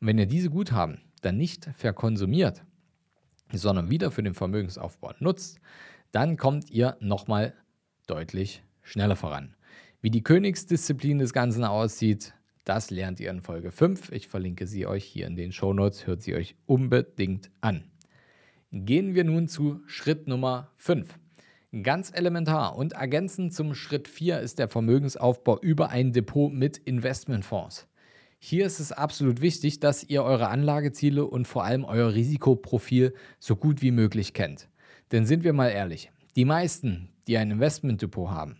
Und 0.00 0.06
wenn 0.06 0.18
ihr 0.18 0.26
diese 0.26 0.50
Guthaben 0.50 1.00
dann 1.22 1.36
nicht 1.36 1.64
verkonsumiert, 1.76 2.62
sondern 3.52 3.90
wieder 3.90 4.10
für 4.10 4.22
den 4.22 4.34
Vermögensaufbau 4.34 5.12
nutzt, 5.18 5.60
dann 6.12 6.36
kommt 6.36 6.70
ihr 6.70 6.96
nochmal 7.00 7.54
deutlich 8.06 8.62
schneller 8.82 9.16
voran. 9.16 9.54
Wie 10.00 10.10
die 10.10 10.22
Königsdisziplin 10.22 11.18
des 11.18 11.32
Ganzen 11.32 11.64
aussieht, 11.64 12.34
das 12.64 12.90
lernt 12.90 13.18
ihr 13.18 13.30
in 13.30 13.40
Folge 13.40 13.70
5. 13.70 14.12
Ich 14.12 14.28
verlinke 14.28 14.66
sie 14.66 14.86
euch 14.86 15.04
hier 15.04 15.26
in 15.26 15.36
den 15.36 15.52
Shownotes. 15.52 16.06
Hört 16.06 16.22
sie 16.22 16.34
euch 16.34 16.54
unbedingt 16.66 17.50
an. 17.60 17.84
Gehen 18.70 19.14
wir 19.14 19.24
nun 19.24 19.48
zu 19.48 19.80
Schritt 19.86 20.28
Nummer 20.28 20.70
5. 20.76 21.18
Ganz 21.82 22.12
elementar 22.14 22.76
und 22.76 22.92
ergänzend 22.92 23.54
zum 23.54 23.74
Schritt 23.74 24.08
4 24.08 24.40
ist 24.40 24.58
der 24.58 24.68
Vermögensaufbau 24.68 25.58
über 25.60 25.88
ein 25.88 26.12
Depot 26.12 26.52
mit 26.52 26.76
Investmentfonds. 26.76 27.88
Hier 28.40 28.66
ist 28.66 28.78
es 28.78 28.92
absolut 28.92 29.40
wichtig, 29.40 29.80
dass 29.80 30.04
ihr 30.04 30.22
eure 30.22 30.48
Anlageziele 30.48 31.24
und 31.24 31.48
vor 31.48 31.64
allem 31.64 31.84
euer 31.84 32.14
Risikoprofil 32.14 33.12
so 33.40 33.56
gut 33.56 33.82
wie 33.82 33.90
möglich 33.90 34.32
kennt. 34.32 34.68
Denn 35.10 35.26
sind 35.26 35.42
wir 35.42 35.52
mal 35.52 35.70
ehrlich, 35.70 36.12
die 36.36 36.44
meisten, 36.44 37.08
die 37.26 37.36
ein 37.36 37.50
Investmentdepot 37.50 38.30
haben, 38.30 38.58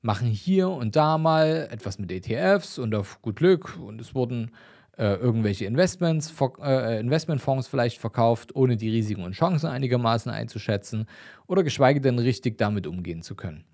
machen 0.00 0.26
hier 0.26 0.68
und 0.68 0.96
da 0.96 1.18
mal 1.18 1.68
etwas 1.70 2.00
mit 2.00 2.10
ETFs 2.10 2.78
und 2.78 2.94
auf 2.96 3.22
gut 3.22 3.36
Glück 3.36 3.78
und 3.78 4.00
es 4.00 4.14
wurden 4.14 4.50
äh, 4.98 5.14
irgendwelche 5.14 5.66
Investments, 5.66 6.34
äh, 6.60 6.98
Investmentfonds 6.98 7.68
vielleicht 7.68 7.98
verkauft, 7.98 8.56
ohne 8.56 8.76
die 8.76 8.90
Risiken 8.90 9.22
und 9.22 9.32
Chancen 9.32 9.68
einigermaßen 9.68 10.32
einzuschätzen 10.32 11.06
oder 11.46 11.62
geschweige 11.62 12.00
denn 12.00 12.18
richtig 12.18 12.58
damit 12.58 12.88
umgehen 12.88 13.22
zu 13.22 13.36
können. 13.36 13.64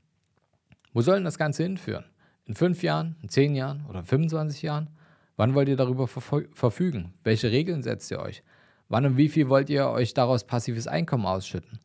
Wo 0.93 1.01
soll 1.01 1.17
denn 1.17 1.25
das 1.25 1.39
Ganze 1.39 1.63
hinführen? 1.63 2.05
In 2.45 2.55
fünf 2.55 2.83
Jahren, 2.83 3.17
in 3.23 3.31
zehn 3.31 3.55
Jahren 3.55 3.87
oder 3.89 4.03
25 4.03 4.63
Jahren? 4.63 4.89
Wann 5.39 5.55
wollt 5.55 5.69
ihr 5.69 5.77
darüber 5.77 6.09
verfügen? 6.09 7.15
Welche 7.23 7.53
Regeln 7.53 7.85
setzt 7.85 8.11
ihr 8.11 8.19
euch? 8.19 8.43
Wann 8.89 9.07
und 9.07 9.17
wie 9.17 9.29
viel 9.29 9.49
wollt 9.49 9.71
ihr 9.71 9.89
euch 9.89 10.13
daraus 10.13 10.45
passives 10.45 10.89
Einkommen 10.89 11.27
ausschütten? 11.27 11.79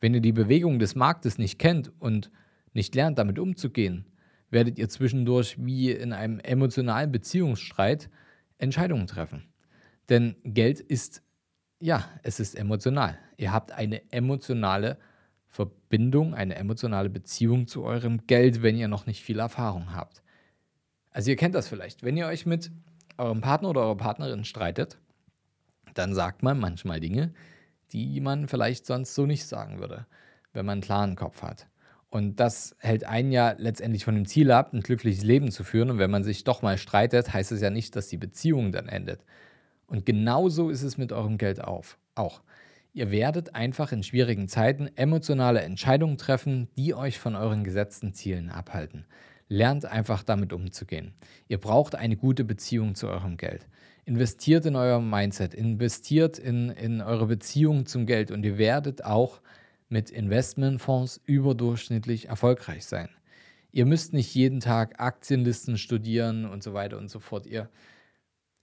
Wenn 0.00 0.12
ihr 0.12 0.20
die 0.20 0.32
Bewegung 0.32 0.80
des 0.80 0.96
Marktes 0.96 1.38
nicht 1.38 1.60
kennt 1.60 1.92
und 2.00 2.32
nicht 2.72 2.96
lernt, 2.96 3.18
damit 3.18 3.38
umzugehen, 3.38 4.06
werdet 4.50 4.76
ihr 4.76 4.88
zwischendurch 4.88 5.56
wie 5.56 5.92
in 5.92 6.12
einem 6.12 6.40
emotionalen 6.40 7.12
Beziehungsstreit 7.12 8.10
Entscheidungen 8.58 9.06
treffen. 9.06 9.44
Denn 10.08 10.34
Geld 10.42 10.80
ist, 10.80 11.22
ja, 11.78 12.08
es 12.24 12.40
ist 12.40 12.56
emotional. 12.56 13.16
Ihr 13.36 13.52
habt 13.52 13.70
eine 13.70 14.10
emotionale 14.10 14.98
Verbindung, 15.46 16.34
eine 16.34 16.56
emotionale 16.56 17.08
Beziehung 17.08 17.68
zu 17.68 17.84
eurem 17.84 18.26
Geld, 18.26 18.62
wenn 18.62 18.76
ihr 18.76 18.88
noch 18.88 19.06
nicht 19.06 19.22
viel 19.22 19.38
Erfahrung 19.38 19.94
habt. 19.94 20.24
Also 21.10 21.30
ihr 21.30 21.36
kennt 21.36 21.54
das 21.54 21.68
vielleicht. 21.68 22.02
Wenn 22.02 22.16
ihr 22.16 22.26
euch 22.26 22.46
mit 22.46 22.72
eurem 23.18 23.40
Partner 23.40 23.70
oder 23.70 23.82
eurer 23.82 23.96
Partnerin 23.96 24.44
streitet, 24.44 24.98
dann 25.94 26.14
sagt 26.14 26.42
man 26.42 26.58
manchmal 26.58 27.00
Dinge, 27.00 27.32
die 27.92 28.20
man 28.20 28.48
vielleicht 28.48 28.86
sonst 28.86 29.14
so 29.14 29.26
nicht 29.26 29.46
sagen 29.46 29.78
würde, 29.78 30.06
wenn 30.52 30.66
man 30.66 30.74
einen 30.74 30.82
klaren 30.82 31.16
Kopf 31.16 31.42
hat. 31.42 31.68
Und 32.08 32.40
das 32.40 32.76
hält 32.78 33.04
einen 33.04 33.32
ja 33.32 33.54
letztendlich 33.58 34.04
von 34.04 34.14
dem 34.14 34.26
Ziel 34.26 34.50
ab, 34.50 34.72
ein 34.72 34.80
glückliches 34.80 35.24
Leben 35.24 35.50
zu 35.50 35.64
führen. 35.64 35.90
Und 35.90 35.98
wenn 35.98 36.10
man 36.10 36.24
sich 36.24 36.44
doch 36.44 36.62
mal 36.62 36.78
streitet, 36.78 37.32
heißt 37.32 37.52
es 37.52 37.60
ja 37.60 37.70
nicht, 37.70 37.96
dass 37.96 38.08
die 38.08 38.16
Beziehung 38.16 38.72
dann 38.72 38.88
endet. 38.88 39.24
Und 39.86 40.06
genauso 40.06 40.70
ist 40.70 40.82
es 40.82 40.98
mit 40.98 41.12
eurem 41.12 41.38
Geld 41.38 41.62
auf, 41.62 41.98
auch. 42.14 42.42
Ihr 42.92 43.10
werdet 43.10 43.54
einfach 43.54 43.92
in 43.92 44.02
schwierigen 44.02 44.48
Zeiten 44.48 44.88
emotionale 44.96 45.60
Entscheidungen 45.60 46.16
treffen, 46.16 46.68
die 46.78 46.94
euch 46.94 47.18
von 47.18 47.36
euren 47.36 47.62
gesetzten 47.62 48.14
Zielen 48.14 48.48
abhalten. 48.48 49.04
Lernt 49.48 49.84
einfach 49.84 50.22
damit 50.22 50.52
umzugehen. 50.52 51.14
Ihr 51.46 51.58
braucht 51.58 51.94
eine 51.94 52.16
gute 52.16 52.44
Beziehung 52.44 52.94
zu 52.94 53.08
eurem 53.08 53.36
Geld. 53.36 53.68
Investiert 54.04 54.66
in 54.66 54.76
euer 54.76 55.00
Mindset, 55.00 55.54
investiert 55.54 56.38
in, 56.38 56.70
in 56.70 57.00
eure 57.00 57.26
Beziehung 57.26 57.86
zum 57.86 58.06
Geld 58.06 58.30
und 58.30 58.44
ihr 58.44 58.58
werdet 58.58 59.04
auch 59.04 59.40
mit 59.88 60.10
Investmentfonds 60.10 61.20
überdurchschnittlich 61.24 62.28
erfolgreich 62.28 62.86
sein. 62.86 63.08
Ihr 63.72 63.86
müsst 63.86 64.12
nicht 64.12 64.34
jeden 64.34 64.60
Tag 64.60 65.00
Aktienlisten 65.00 65.76
studieren 65.76 66.46
und 66.46 66.62
so 66.62 66.72
weiter 66.72 66.98
und 66.98 67.10
so 67.10 67.18
fort. 67.18 67.46
Ihr, 67.46 67.68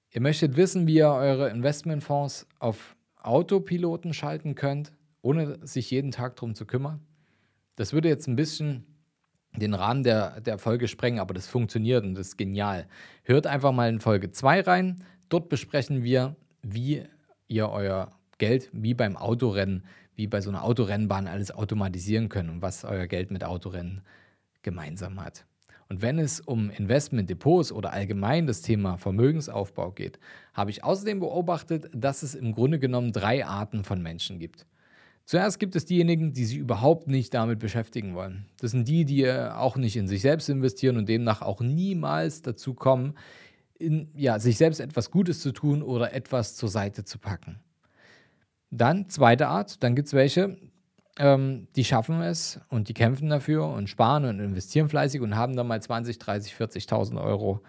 ihr 0.10 0.22
möchtet 0.22 0.58
wissen, 0.58 0.88
wie 0.88 0.96
ihr 0.96 1.10
eure 1.10 1.50
Investmentfonds 1.50 2.48
auf 2.60 2.96
Autopiloten 3.18 4.14
schalten 4.14 4.56
könnt, 4.56 4.92
ohne 5.22 5.66
sich 5.66 5.92
jeden 5.92 6.12
Tag 6.12 6.36
darum 6.36 6.56
zu 6.56 6.66
kümmern. 6.66 7.00
Das 7.76 7.94
würde 7.94 8.10
jetzt 8.10 8.28
ein 8.28 8.36
bisschen 8.36 8.86
den 9.56 9.74
Rahmen 9.74 10.04
der, 10.04 10.42
der 10.42 10.58
Folge 10.58 10.88
sprengen, 10.88 11.20
aber 11.20 11.34
das 11.34 11.48
funktioniert 11.48 12.04
und 12.04 12.16
das 12.16 12.30
ist 12.30 12.38
genial. 12.38 12.88
Hört 13.24 13.48
einfach 13.48 13.72
mal 13.72 13.90
in 13.90 14.00
Folge 14.00 14.32
2 14.32 14.62
rein. 14.62 15.04
Dort 15.30 15.50
besprechen 15.50 16.04
wir, 16.04 16.36
wie 16.62 17.04
ihr 17.48 17.70
euer 17.70 18.12
Geld 18.38 18.70
wie 18.74 18.94
beim 18.94 19.16
Autorennen 19.16 19.84
wie 20.16 20.28
bei 20.28 20.42
so 20.42 20.50
einer 20.50 20.64
Autorennbahn 20.64 21.28
alles 21.28 21.52
automatisieren 21.52 22.30
können 22.30 22.50
und 22.50 22.62
was 22.62 22.84
euer 22.84 23.08
Geld 23.08 23.32
mit 23.32 23.44
Autorennen 23.44 24.02
gemeinsam 24.62 25.24
hat. 25.24 25.46
Und 25.90 26.02
wenn 26.02 26.18
es 26.18 26.40
um 26.40 26.70
Investmentdepots 26.70 27.72
oder 27.72 27.94
allgemein 27.94 28.48
das 28.48 28.62
Thema 28.62 28.98
Vermögensaufbau 28.98 29.92
geht, 29.92 30.20
habe 30.54 30.72
ich 30.72 30.84
außerdem 30.84 31.20
beobachtet, 31.20 31.90
dass 31.94 32.24
es 32.24 32.36
im 32.36 32.54
Grunde 32.54 32.80
genommen 32.80 33.12
drei 33.12 33.46
Arten 33.46 33.84
von 33.84 34.02
Menschen 34.02 34.40
gibt. 34.40 34.66
Zuerst 35.26 35.60
gibt 35.60 35.76
es 35.76 35.86
diejenigen, 35.86 36.34
die 36.34 36.44
sich 36.44 36.58
überhaupt 36.58 37.08
nicht 37.08 37.34
damit 37.34 37.60
beschäftigen 37.60 38.14
wollen. 38.14 38.46
Das 38.60 38.72
sind 38.72 38.88
die, 38.88 39.06
die 39.06 39.30
auch 39.32 39.78
nicht 39.78 39.96
in 39.96 40.08
sich 40.08 40.22
selbst 40.22 40.50
investieren 40.50 40.98
und 40.98 41.08
demnach 41.08 41.42
auch 41.42 41.62
niemals 41.62 42.42
dazu 42.42 42.74
kommen, 42.74 43.16
in, 43.80 44.10
ja, 44.16 44.40
sich 44.40 44.58
selbst 44.58 44.80
etwas 44.80 45.12
Gutes 45.12 45.40
zu 45.40 45.52
tun 45.52 45.82
oder 45.82 46.14
etwas 46.14 46.56
zur 46.56 46.70
Seite 46.70 47.06
zu 47.06 47.20
packen. 47.20 47.60
Dann, 48.70 49.10
zweite 49.10 49.48
Art, 49.48 49.84
dann 49.84 49.96
gibt 49.96 50.08
es 50.08 50.14
welche, 50.14 50.58
ähm, 51.20 51.68
die 51.76 51.84
schaffen 51.86 52.22
es 52.22 52.60
und 52.70 52.90
die 52.90 52.94
kämpfen 52.94 53.30
dafür 53.30 53.68
und 53.68 53.90
sparen 53.90 54.26
und 54.26 54.40
investieren 54.40 54.90
fleißig 54.90 55.22
und 55.22 55.36
haben 55.36 55.56
dann 55.56 55.68
mal 55.68 55.82
20, 55.82 56.18
30, 56.18 56.54
40.000 56.54 57.22
Euro 57.24 57.62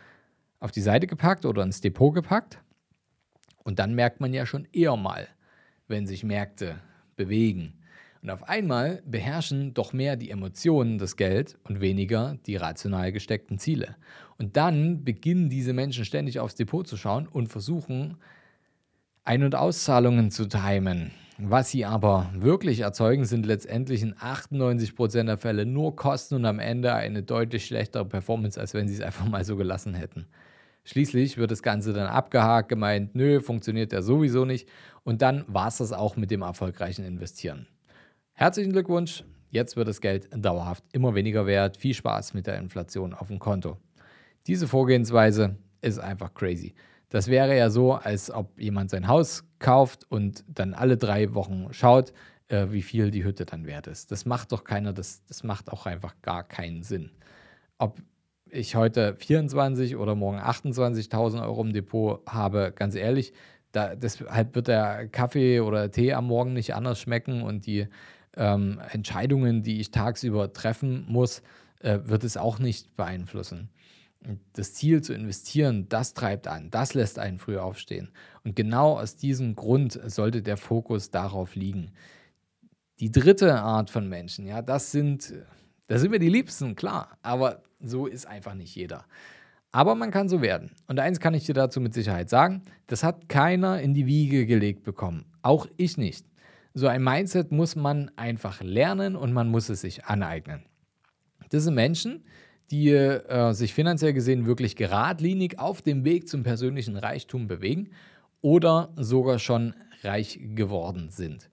auf 0.61 0.73
die 0.73 0.81
Seite 0.81 1.07
gepackt 1.07 1.45
oder 1.45 1.63
ins 1.63 1.81
Depot 1.81 2.15
gepackt. 2.15 2.61
Und 3.63 3.79
dann 3.79 3.95
merkt 3.95 4.21
man 4.21 4.33
ja 4.33 4.47
schon 4.47 4.67
eher 4.73 4.97
mal, 4.97 5.29
wenn 5.89 6.07
sich 6.07 6.25
Märkte 6.25 6.81
bewegen. 7.17 7.75
Und 8.23 8.31
auf 8.31 8.49
einmal 8.49 9.03
beherrschen 9.05 9.75
doch 9.75 9.93
mehr 9.93 10.17
die 10.17 10.31
Emotionen 10.31 10.97
das 10.97 11.17
Geld 11.17 11.59
und 11.65 11.83
weniger 11.83 12.39
die 12.47 12.57
rational 12.57 13.13
gesteckten 13.13 13.59
Ziele. 13.59 13.97
Und 14.39 14.57
dann 14.57 15.05
beginnen 15.05 15.51
diese 15.51 15.75
Menschen 15.75 16.07
ständig 16.07 16.41
aufs 16.41 16.55
Depot 16.55 16.87
zu 16.87 16.97
schauen 16.97 17.29
und 17.29 17.49
versuchen, 17.49 18.17
ein- 19.25 19.45
und 19.45 19.55
Auszahlungen 19.55 20.31
zu 20.31 20.47
timen. 20.47 21.11
Was 21.37 21.71
sie 21.71 21.85
aber 21.85 22.31
wirklich 22.35 22.81
erzeugen, 22.81 23.25
sind 23.25 23.45
letztendlich 23.45 24.03
in 24.03 24.15
98% 24.15 25.25
der 25.25 25.37
Fälle 25.37 25.67
nur 25.67 25.97
Kosten 25.97 26.37
und 26.37 26.45
am 26.45 26.61
Ende 26.61 26.95
eine 26.95 27.25
deutlich 27.25 27.67
schlechtere 27.67 28.05
Performance, 28.05 28.59
als 28.59 28.73
wenn 28.73 28.87
sie 28.87 28.95
es 28.95 29.01
einfach 29.01 29.27
mal 29.27 29.45
so 29.45 29.57
gelassen 29.57 29.95
hätten. 29.95 30.27
Schließlich 30.85 31.39
wird 31.39 31.51
das 31.51 31.63
Ganze 31.63 31.93
dann 31.93 32.07
abgehakt, 32.07 32.69
gemeint, 32.69 33.15
nö, 33.15 33.41
funktioniert 33.41 33.93
ja 33.93 34.03
sowieso 34.03 34.45
nicht. 34.45 34.69
Und 35.03 35.23
dann 35.23 35.45
war 35.49 35.69
es 35.69 35.79
das 35.79 35.93
auch 35.93 36.17
mit 36.17 36.31
dem 36.31 36.43
erfolgreichen 36.43 37.05
Investieren. 37.05 37.67
Herzlichen 38.33 38.73
Glückwunsch, 38.73 39.25
jetzt 39.51 39.77
wird 39.77 39.89
das 39.89 40.01
Geld 40.01 40.29
dauerhaft 40.35 40.85
immer 40.93 41.15
weniger 41.15 41.47
wert. 41.47 41.77
Viel 41.79 41.95
Spaß 41.95 42.35
mit 42.35 42.47
der 42.47 42.59
Inflation 42.59 43.15
auf 43.15 43.29
dem 43.29 43.39
Konto. 43.39 43.79
Diese 44.47 44.69
Vorgehensweise 44.69 45.57
ist 45.81 45.99
einfach 45.99 46.35
crazy. 46.35 46.75
Das 47.09 47.29
wäre 47.29 47.57
ja 47.57 47.71
so, 47.71 47.95
als 47.95 48.31
ob 48.31 48.61
jemand 48.61 48.91
sein 48.91 49.09
Haus 49.09 49.45
kauft 49.59 50.05
und 50.11 50.45
dann 50.49 50.75
alle 50.75 50.97
drei 50.97 51.33
Wochen 51.35 51.69
schaut, 51.71 52.13
äh, 52.49 52.67
wie 52.71 52.83
viel 52.83 53.11
die 53.11 53.25
Hütte 53.25 53.47
dann 53.47 53.67
wert 53.67 53.87
ist. 53.87 54.11
Das 54.11 54.27
macht 54.27 54.53
doch 54.53 54.65
keiner, 54.65 54.93
das, 54.93 55.25
das 55.25 55.45
macht 55.45 55.71
auch 55.71 55.87
einfach 55.87 56.15
gar 56.23 56.43
keinen 56.43 56.83
Sinn. 56.83 57.11
Ob 57.79 58.03
ich 58.55 58.77
heute 58.77 59.15
24 59.17 59.97
oder 59.97 60.15
morgen 60.15 60.39
28.000 60.39 61.43
Euro 61.43 61.63
im 61.63 61.73
Depot 61.73 62.23
habe, 62.27 62.73
ganz 62.75 62.95
ehrlich, 62.95 63.33
da, 63.73 63.95
deshalb 63.97 64.55
wird 64.55 64.69
der 64.69 65.09
Kaffee 65.09 65.61
oder 65.61 65.91
Tee 65.91 66.13
am 66.13 66.27
Morgen 66.27 66.53
nicht 66.53 66.75
anders 66.75 67.01
schmecken 67.01 67.43
und 67.43 67.67
die 67.67 67.89
ähm, 68.37 68.81
Entscheidungen, 68.93 69.63
die 69.63 69.81
ich 69.81 69.91
tagsüber 69.91 70.53
treffen 70.53 71.05
muss, 71.09 71.43
äh, 71.81 71.99
wird 72.05 72.25
es 72.25 72.37
auch 72.37 72.59
nicht 72.59 72.97
beeinflussen 72.97 73.71
das 74.53 74.75
Ziel 74.75 75.03
zu 75.03 75.13
investieren, 75.13 75.89
das 75.89 76.15
treibt 76.15 76.47
an, 76.47 76.71
das 76.71 76.95
lässt 76.95 77.19
einen 77.19 77.39
früh 77.39 77.59
aufstehen. 77.59 78.11
Und 78.43 78.57
genau 78.57 78.99
aus 78.99 79.17
diesem 79.17 79.55
Grund 79.55 80.01
sollte 80.07 80.43
der 80.43 80.57
Fokus 80.57 81.11
darauf 81.11 81.55
liegen. 81.55 81.93
Die 83.01 83.11
dritte 83.11 83.61
Art 83.61 83.91
von 83.91 84.09
Menschen, 84.09 84.47
ja, 84.47 84.63
das 84.63 84.93
sind, 84.93 85.35
da 85.89 85.99
sind 85.99 86.13
wir 86.13 86.19
die 86.19 86.29
Liebsten, 86.29 86.75
klar, 86.75 87.19
aber 87.23 87.63
so 87.89 88.07
ist 88.07 88.27
einfach 88.27 88.55
nicht 88.55 88.75
jeder. 88.75 89.05
Aber 89.73 89.95
man 89.97 90.11
kann 90.13 90.29
so 90.29 90.41
werden. 90.41 90.71
Und 90.87 91.01
eins 91.01 91.19
kann 91.19 91.35
ich 91.35 91.47
dir 91.47 91.55
dazu 91.55 91.81
mit 91.81 91.95
Sicherheit 91.95 92.31
sagen, 92.31 92.63
das 92.87 93.03
hat 93.03 93.29
keiner 93.29 93.81
in 93.81 93.93
die 93.93 94.07
Wiege 94.07 94.47
gelegt 94.47 94.85
bekommen. 94.85 95.25
Auch 95.43 95.67
ich 95.77 95.99
nicht. 95.99 96.27
So 96.75 96.87
ein 96.87 97.03
Mindset 97.03 97.53
muss 97.53 97.77
man 97.77 98.11
einfach 98.17 98.63
lernen 98.63 99.17
und 99.17 99.33
man 99.33 99.49
muss 99.49 99.69
es 99.69 99.81
sich 99.81 100.05
aneignen. 100.05 100.65
Das 101.51 101.65
sind 101.65 101.75
Menschen, 101.75 102.25
die 102.71 102.91
äh, 102.91 103.53
sich 103.53 103.75
finanziell 103.75 104.13
gesehen 104.13 104.47
wirklich 104.47 104.77
geradlinig 104.77 105.59
auf 105.59 105.83
dem 105.83 106.05
Weg 106.05 106.29
zum 106.29 106.43
persönlichen 106.43 106.97
Reichtum 106.97 107.47
bewegen 107.47 107.91
oder 108.41 108.93
sogar 108.97 109.39
schon 109.39 109.75
reich 110.03 110.39
geworden 110.55 111.11
sind. 111.11 111.51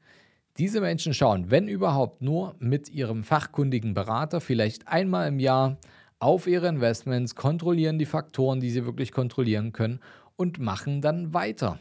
Diese 0.57 0.81
Menschen 0.81 1.13
schauen, 1.13 1.49
wenn 1.49 1.67
überhaupt, 1.67 2.21
nur 2.21 2.55
mit 2.59 2.89
ihrem 2.89 3.23
fachkundigen 3.23 3.93
Berater 3.93 4.41
vielleicht 4.41 4.87
einmal 4.87 5.27
im 5.27 5.39
Jahr 5.39 5.77
auf 6.21 6.47
ihre 6.47 6.67
Investments, 6.67 7.35
kontrollieren 7.35 7.97
die 7.97 8.05
Faktoren, 8.05 8.59
die 8.59 8.69
sie 8.69 8.85
wirklich 8.85 9.11
kontrollieren 9.11 9.73
können 9.73 9.99
und 10.35 10.59
machen 10.59 11.01
dann 11.01 11.33
weiter. 11.33 11.79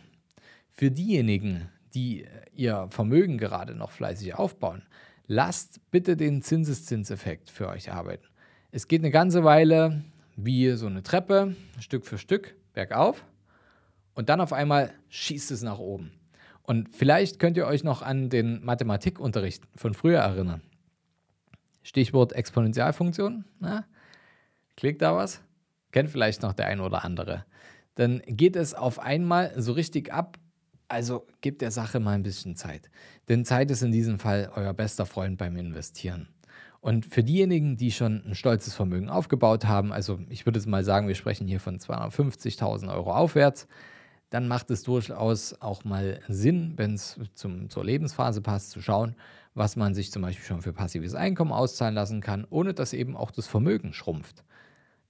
Für 0.70 0.90
diejenigen, 0.90 1.68
die 1.94 2.26
ihr 2.54 2.88
Vermögen 2.90 3.38
gerade 3.38 3.74
noch 3.74 3.90
fleißig 3.90 4.34
aufbauen, 4.34 4.82
lasst 5.26 5.80
bitte 5.90 6.16
den 6.16 6.42
Zinseszinseffekt 6.42 7.50
für 7.50 7.68
euch 7.68 7.92
arbeiten. 7.92 8.26
Es 8.70 8.88
geht 8.88 9.02
eine 9.02 9.10
ganze 9.10 9.44
Weile 9.44 10.04
wie 10.36 10.70
so 10.72 10.86
eine 10.86 11.02
Treppe, 11.02 11.54
Stück 11.78 12.06
für 12.06 12.16
Stück, 12.16 12.54
bergauf 12.72 13.24
und 14.14 14.28
dann 14.28 14.40
auf 14.40 14.52
einmal 14.52 14.92
schießt 15.08 15.50
es 15.50 15.62
nach 15.62 15.78
oben. 15.78 16.12
Und 16.62 16.88
vielleicht 16.88 17.38
könnt 17.38 17.56
ihr 17.56 17.66
euch 17.66 17.84
noch 17.84 18.00
an 18.00 18.30
den 18.30 18.64
Mathematikunterricht 18.64 19.64
von 19.76 19.92
früher 19.92 20.20
erinnern. 20.20 20.62
Stichwort 21.82 22.32
Exponentialfunktion. 22.32 23.44
Na? 23.58 23.84
Klickt 24.76 25.02
da 25.02 25.14
was? 25.16 25.40
Kennt 25.92 26.10
vielleicht 26.10 26.42
noch 26.42 26.52
der 26.52 26.66
ein 26.66 26.80
oder 26.80 27.04
andere. 27.04 27.44
Dann 27.96 28.22
geht 28.26 28.56
es 28.56 28.74
auf 28.74 28.98
einmal 28.98 29.52
so 29.56 29.72
richtig 29.72 30.12
ab. 30.12 30.38
Also 30.88 31.26
gebt 31.40 31.62
der 31.62 31.70
Sache 31.70 32.00
mal 32.00 32.14
ein 32.14 32.22
bisschen 32.22 32.56
Zeit. 32.56 32.90
Denn 33.28 33.44
Zeit 33.44 33.70
ist 33.70 33.82
in 33.82 33.92
diesem 33.92 34.18
Fall 34.18 34.50
euer 34.54 34.74
bester 34.74 35.06
Freund 35.06 35.38
beim 35.38 35.56
Investieren. 35.56 36.28
Und 36.80 37.06
für 37.06 37.22
diejenigen, 37.22 37.76
die 37.76 37.92
schon 37.92 38.24
ein 38.26 38.34
stolzes 38.34 38.74
Vermögen 38.74 39.10
aufgebaut 39.10 39.66
haben, 39.66 39.92
also 39.92 40.18
ich 40.28 40.46
würde 40.46 40.66
mal 40.68 40.82
sagen, 40.82 41.08
wir 41.08 41.14
sprechen 41.14 41.46
hier 41.46 41.60
von 41.60 41.78
250.000 41.78 42.92
Euro 42.92 43.12
aufwärts, 43.14 43.68
dann 44.30 44.48
macht 44.48 44.70
es 44.70 44.82
durchaus 44.82 45.60
auch 45.60 45.84
mal 45.84 46.20
Sinn, 46.28 46.72
wenn 46.76 46.94
es 46.94 47.20
zur 47.34 47.84
Lebensphase 47.84 48.40
passt, 48.40 48.70
zu 48.70 48.80
schauen, 48.80 49.14
was 49.54 49.76
man 49.76 49.92
sich 49.92 50.10
zum 50.10 50.22
Beispiel 50.22 50.46
schon 50.46 50.62
für 50.62 50.72
passives 50.72 51.14
Einkommen 51.14 51.52
auszahlen 51.52 51.94
lassen 51.94 52.20
kann, 52.20 52.46
ohne 52.48 52.72
dass 52.72 52.92
eben 52.92 53.16
auch 53.16 53.30
das 53.30 53.46
Vermögen 53.46 53.92
schrumpft. 53.92 54.44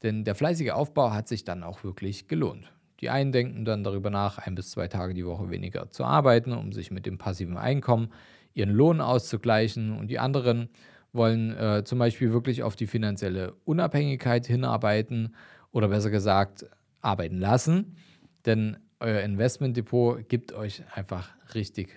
Denn 0.03 0.25
der 0.25 0.35
fleißige 0.35 0.71
Aufbau 0.71 1.13
hat 1.13 1.29
sich 1.29 1.45
dann 1.45 1.63
auch 1.63 1.85
wirklich 1.85 2.29
gelohnt. 2.29 2.73
Die 3.01 3.11
einen 3.11 3.33
denken 3.33 3.65
dann 3.65 3.85
darüber 3.85 4.11
nach, 4.11 4.39
ein 4.39 4.55
bis 4.55 4.71
zwei 4.71 4.89
Tage 4.89 5.15
die 5.15 5.27
Woche 5.27 5.51
weniger 5.51 5.91
zu 5.91 6.05
arbeiten, 6.05 6.53
um 6.53 6.73
sich 6.73 6.91
mit 6.91 7.07
dem 7.07 7.19
passiven 7.19 7.57
Einkommen 7.57 8.13
ihren 8.53 8.71
Lohn 8.71 9.01
auszugleichen. 9.01 9.97
Und 9.97 10.09
die 10.09 10.19
anderen 10.19 10.69
wollen 11.13 11.57
äh, 11.57 11.83
zum 11.85 11.99
Beispiel 11.99 12.33
wirklich 12.33 12.63
auf 12.63 12.77
die 12.77 12.87
finanzielle 12.87 13.55
Unabhängigkeit 13.65 14.47
hinarbeiten 14.47 15.35
oder 15.73 15.89
besser 15.89 16.11
gesagt 16.11 16.67
arbeiten 17.01 17.39
lassen. 17.39 17.97
Denn 18.45 18.77
euer 19.01 19.21
Investmentdepot 19.21 20.29
gibt 20.29 20.53
euch 20.53 20.83
einfach 20.95 21.31
richtig 21.55 21.95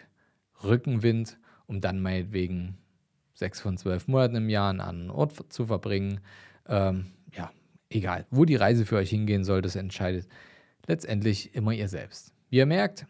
Rückenwind, 0.64 1.38
um 1.68 1.82
dann 1.82 2.00
meinetwegen 2.02 2.78
sechs 3.34 3.60
von 3.60 3.78
zwölf 3.78 4.08
Monaten 4.08 4.36
im 4.36 4.50
Jahr 4.50 4.70
an 4.70 4.80
einen 4.80 5.10
Ort 5.10 5.52
zu 5.52 5.66
verbringen. 5.66 6.22
Ähm, 6.68 7.08
egal, 7.96 8.26
wo 8.32 8.46
die 8.46 8.56
Reise 8.56 8.86
für 8.86 8.98
euch 8.98 9.10
hingehen 9.10 9.44
soll, 9.44 9.62
das 9.62 9.76
entscheidet 9.76 10.28
letztendlich 10.88 11.56
immer 11.56 11.72
ihr 11.72 11.88
selbst. 11.88 12.34
Wie 12.50 12.58
ihr 12.58 12.66
merkt, 12.66 13.06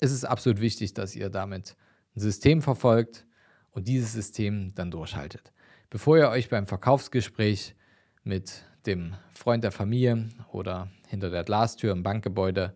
ist 0.00 0.12
es 0.12 0.24
absolut 0.24 0.60
wichtig, 0.60 0.94
dass 0.94 1.14
ihr 1.14 1.30
damit 1.30 1.76
ein 2.16 2.20
System 2.20 2.62
verfolgt 2.62 3.26
und 3.70 3.88
dieses 3.88 4.12
System 4.12 4.74
dann 4.74 4.90
durchhaltet. 4.90 5.52
Bevor 5.90 6.18
ihr 6.18 6.28
euch 6.28 6.48
beim 6.48 6.66
Verkaufsgespräch 6.66 7.74
mit 8.24 8.64
dem 8.86 9.14
Freund 9.32 9.64
der 9.64 9.72
Familie 9.72 10.28
oder 10.50 10.90
hinter 11.06 11.30
der 11.30 11.44
Glastür 11.44 11.92
im 11.92 12.02
Bankgebäude 12.02 12.74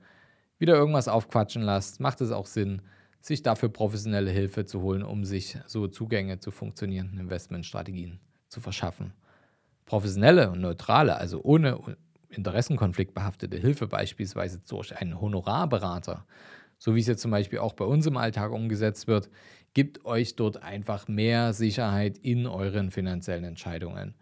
wieder 0.59 0.75
irgendwas 0.75 1.09
aufquatschen 1.09 1.63
lasst, 1.63 2.01
macht 2.01 2.21
es 2.21 2.31
auch 2.31 2.47
Sinn, 2.47 2.83
sich 3.21 3.43
dafür 3.43 3.69
professionelle 3.69 4.31
Hilfe 4.31 4.65
zu 4.65 4.83
holen, 4.83 5.03
um 5.03 5.25
sich 5.25 5.59
so 5.67 5.89
Zugänge 5.89 6.39
zu 6.39 6.51
funktionierenden 6.51 7.19
Investmentstrategien 7.19 8.21
zu 8.49 8.61
verschaffen. 8.61 9.13
Professionelle 9.87 10.51
und 10.51 10.61
neutrale, 10.61 11.17
also 11.17 11.41
ohne 11.43 11.81
Interessenkonflikt 12.29 13.15
behaftete 13.15 13.57
Hilfe 13.57 13.87
beispielsweise 13.87 14.61
durch 14.69 14.97
einen 14.97 15.21
Honorarberater, 15.21 16.27
so 16.79 16.95
wie 16.95 17.01
es 17.01 17.07
jetzt 17.07 17.23
zum 17.23 17.31
Beispiel 17.31 17.61
auch 17.61 17.73
bei 17.73 17.85
uns 17.85 18.07
im 18.07 18.17
Alltag 18.17 18.53
umgesetzt 18.53 19.07
wird, 19.07 19.31
gibt 19.73 20.05
euch 20.05 20.37
dort 20.37 20.63
einfach 20.63 21.09
mehr 21.09 21.53
Sicherheit 21.53 22.19
in 22.19 22.47
euren 22.47 22.91
finanziellen 22.91 23.45
Entscheidungen. 23.45 24.15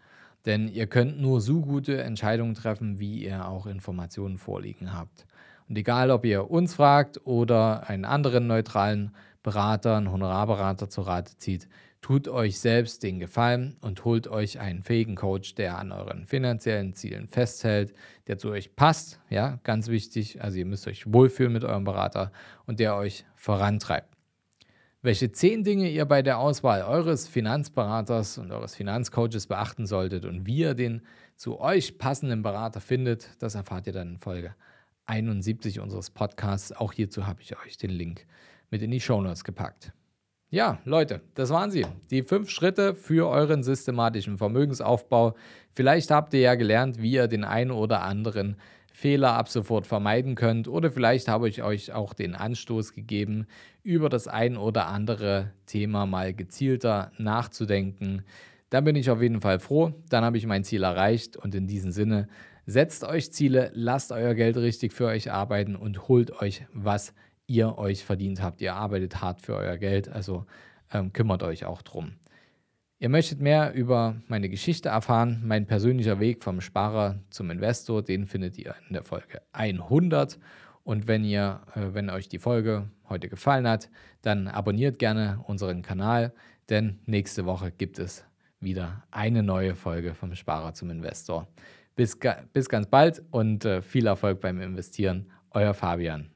Denn 0.45 0.67
ihr 0.67 0.87
könnt 0.87 1.19
nur 1.19 1.41
so 1.41 1.61
gute 1.61 2.01
Entscheidungen 2.03 2.53
treffen, 2.53 2.99
wie 2.99 3.23
ihr 3.23 3.47
auch 3.47 3.65
Informationen 3.65 4.37
vorliegen 4.37 4.93
habt. 4.93 5.25
Und 5.67 5.77
egal, 5.77 6.11
ob 6.11 6.25
ihr 6.25 6.51
uns 6.51 6.75
fragt 6.75 7.25
oder 7.25 7.89
einen 7.89 8.05
anderen 8.05 8.47
neutralen 8.47 9.15
Berater, 9.41 9.97
einen 9.97 10.11
Honorarberater 10.11 10.89
zu 10.89 11.01
Rate 11.01 11.37
zieht, 11.37 11.67
tut 12.05 12.27
euch 12.27 12.59
selbst 12.59 13.01
den 13.01 13.17
Gefallen 13.17 13.77
und 13.81 14.05
holt 14.05 14.27
euch 14.27 14.59
einen 14.59 14.83
fähigen 14.83 15.15
Coach, 15.15 15.55
der 15.55 15.79
an 15.79 15.91
euren 15.91 16.27
finanziellen 16.27 16.93
Zielen 16.93 17.27
festhält, 17.27 17.95
der 18.27 18.37
zu 18.37 18.51
euch 18.51 18.75
passt, 18.75 19.19
ja, 19.31 19.57
ganz 19.63 19.87
wichtig, 19.87 20.39
also 20.39 20.59
ihr 20.59 20.67
müsst 20.67 20.87
euch 20.87 21.11
wohlfühlen 21.11 21.51
mit 21.51 21.63
eurem 21.63 21.83
Berater 21.83 22.31
und 22.67 22.79
der 22.79 22.95
euch 22.95 23.25
vorantreibt. 23.33 24.15
Welche 25.01 25.31
zehn 25.31 25.63
Dinge 25.63 25.89
ihr 25.89 26.05
bei 26.05 26.21
der 26.21 26.37
Auswahl 26.37 26.83
eures 26.83 27.27
Finanzberaters 27.27 28.37
und 28.37 28.51
eures 28.51 28.75
Finanzcoaches 28.75 29.47
beachten 29.47 29.87
solltet 29.87 30.25
und 30.25 30.45
wie 30.45 30.57
ihr 30.57 30.75
den 30.75 31.01
zu 31.35 31.59
euch 31.59 31.97
passenden 31.97 32.43
Berater 32.43 32.81
findet, 32.81 33.29
das 33.39 33.55
erfahrt 33.55 33.87
ihr 33.87 33.93
dann 33.93 34.09
in 34.09 34.19
Folge 34.19 34.53
71 35.07 35.79
unseres 35.79 36.11
Podcasts. 36.11 36.71
Auch 36.71 36.93
hierzu 36.93 37.25
habe 37.25 37.41
ich 37.41 37.57
euch 37.65 37.77
den 37.77 37.89
Link 37.89 38.27
mit 38.69 38.83
in 38.83 38.91
die 38.91 39.01
Shownotes 39.01 39.43
gepackt. 39.43 39.91
Ja, 40.51 40.79
Leute, 40.85 41.21
das 41.33 41.49
waren 41.49 41.71
sie. 41.71 41.85
Die 42.11 42.21
fünf 42.21 42.49
Schritte 42.49 42.93
für 42.93 43.27
euren 43.27 43.63
systematischen 43.63 44.37
Vermögensaufbau. 44.37 45.35
Vielleicht 45.73 46.11
habt 46.11 46.33
ihr 46.33 46.41
ja 46.41 46.55
gelernt, 46.55 47.01
wie 47.01 47.11
ihr 47.11 47.27
den 47.27 47.43
einen 47.43 47.71
oder 47.71 48.03
anderen 48.03 48.55
Fehler 48.93 49.33
ab 49.33 49.49
sofort 49.49 49.87
vermeiden 49.87 50.35
könnt. 50.35 50.67
Oder 50.67 50.91
vielleicht 50.91 51.27
habe 51.27 51.49
ich 51.49 51.63
euch 51.63 51.91
auch 51.93 52.13
den 52.13 52.35
Anstoß 52.35 52.93
gegeben, 52.93 53.47
über 53.83 54.07
das 54.07 54.27
ein 54.27 54.55
oder 54.55 54.87
andere 54.87 55.51
Thema 55.65 56.05
mal 56.05 56.33
gezielter 56.33 57.11
nachzudenken. 57.17 58.23
Dann 58.69 58.83
bin 58.83 58.95
ich 58.95 59.09
auf 59.09 59.21
jeden 59.21 59.41
Fall 59.41 59.59
froh. 59.59 59.93
Dann 60.09 60.23
habe 60.23 60.37
ich 60.37 60.45
mein 60.45 60.63
Ziel 60.63 60.83
erreicht. 60.83 61.37
Und 61.37 61.55
in 61.55 61.67
diesem 61.67 61.91
Sinne, 61.91 62.29
setzt 62.65 63.03
euch 63.03 63.33
Ziele, 63.33 63.71
lasst 63.73 64.11
euer 64.11 64.35
Geld 64.35 64.57
richtig 64.57 64.93
für 64.93 65.07
euch 65.07 65.31
arbeiten 65.31 65.75
und 65.75 66.07
holt 66.07 66.31
euch, 66.41 66.65
was 66.71 67.13
ihr 67.47 67.77
euch 67.77 68.03
verdient 68.03 68.41
habt. 68.41 68.61
Ihr 68.61 68.75
arbeitet 68.75 69.21
hart 69.21 69.41
für 69.41 69.55
euer 69.55 69.77
Geld, 69.77 70.09
also 70.09 70.45
ähm, 70.93 71.13
kümmert 71.13 71.43
euch 71.43 71.65
auch 71.65 71.81
drum. 71.81 72.13
Ihr 72.97 73.09
möchtet 73.09 73.41
mehr 73.41 73.73
über 73.73 74.15
meine 74.27 74.49
Geschichte 74.49 74.89
erfahren, 74.89 75.41
mein 75.45 75.65
persönlicher 75.65 76.19
Weg 76.19 76.43
vom 76.43 76.61
Sparer 76.61 77.19
zum 77.29 77.51
Investor, 77.51 78.01
den 78.01 78.25
findet 78.25 78.57
ihr 78.57 78.73
in 78.87 78.93
der 78.93 79.03
Folge 79.03 79.41
100. 79.51 80.39
Und 80.83 81.07
wenn 81.07 81.23
ihr, 81.23 81.61
äh, 81.75 81.93
wenn 81.93 82.09
euch 82.09 82.29
die 82.29 82.39
Folge 82.39 82.89
heute 83.09 83.27
gefallen 83.27 83.67
hat, 83.67 83.89
dann 84.21 84.47
abonniert 84.47 84.97
gerne 84.99 85.39
unseren 85.45 85.81
Kanal, 85.81 86.33
denn 86.69 86.99
nächste 87.05 87.45
Woche 87.45 87.71
gibt 87.71 87.99
es 87.99 88.23
wieder 88.59 89.03
eine 89.11 89.43
neue 89.43 89.75
Folge 89.75 90.13
vom 90.13 90.33
Sparer 90.33 90.73
zum 90.73 90.89
Investor. 90.89 91.47
Bis, 91.95 92.17
bis 92.53 92.69
ganz 92.69 92.87
bald 92.87 93.21
und 93.31 93.65
äh, 93.65 93.81
viel 93.81 94.07
Erfolg 94.07 94.41
beim 94.41 94.59
Investieren. 94.61 95.31
Euer 95.51 95.73
Fabian. 95.73 96.34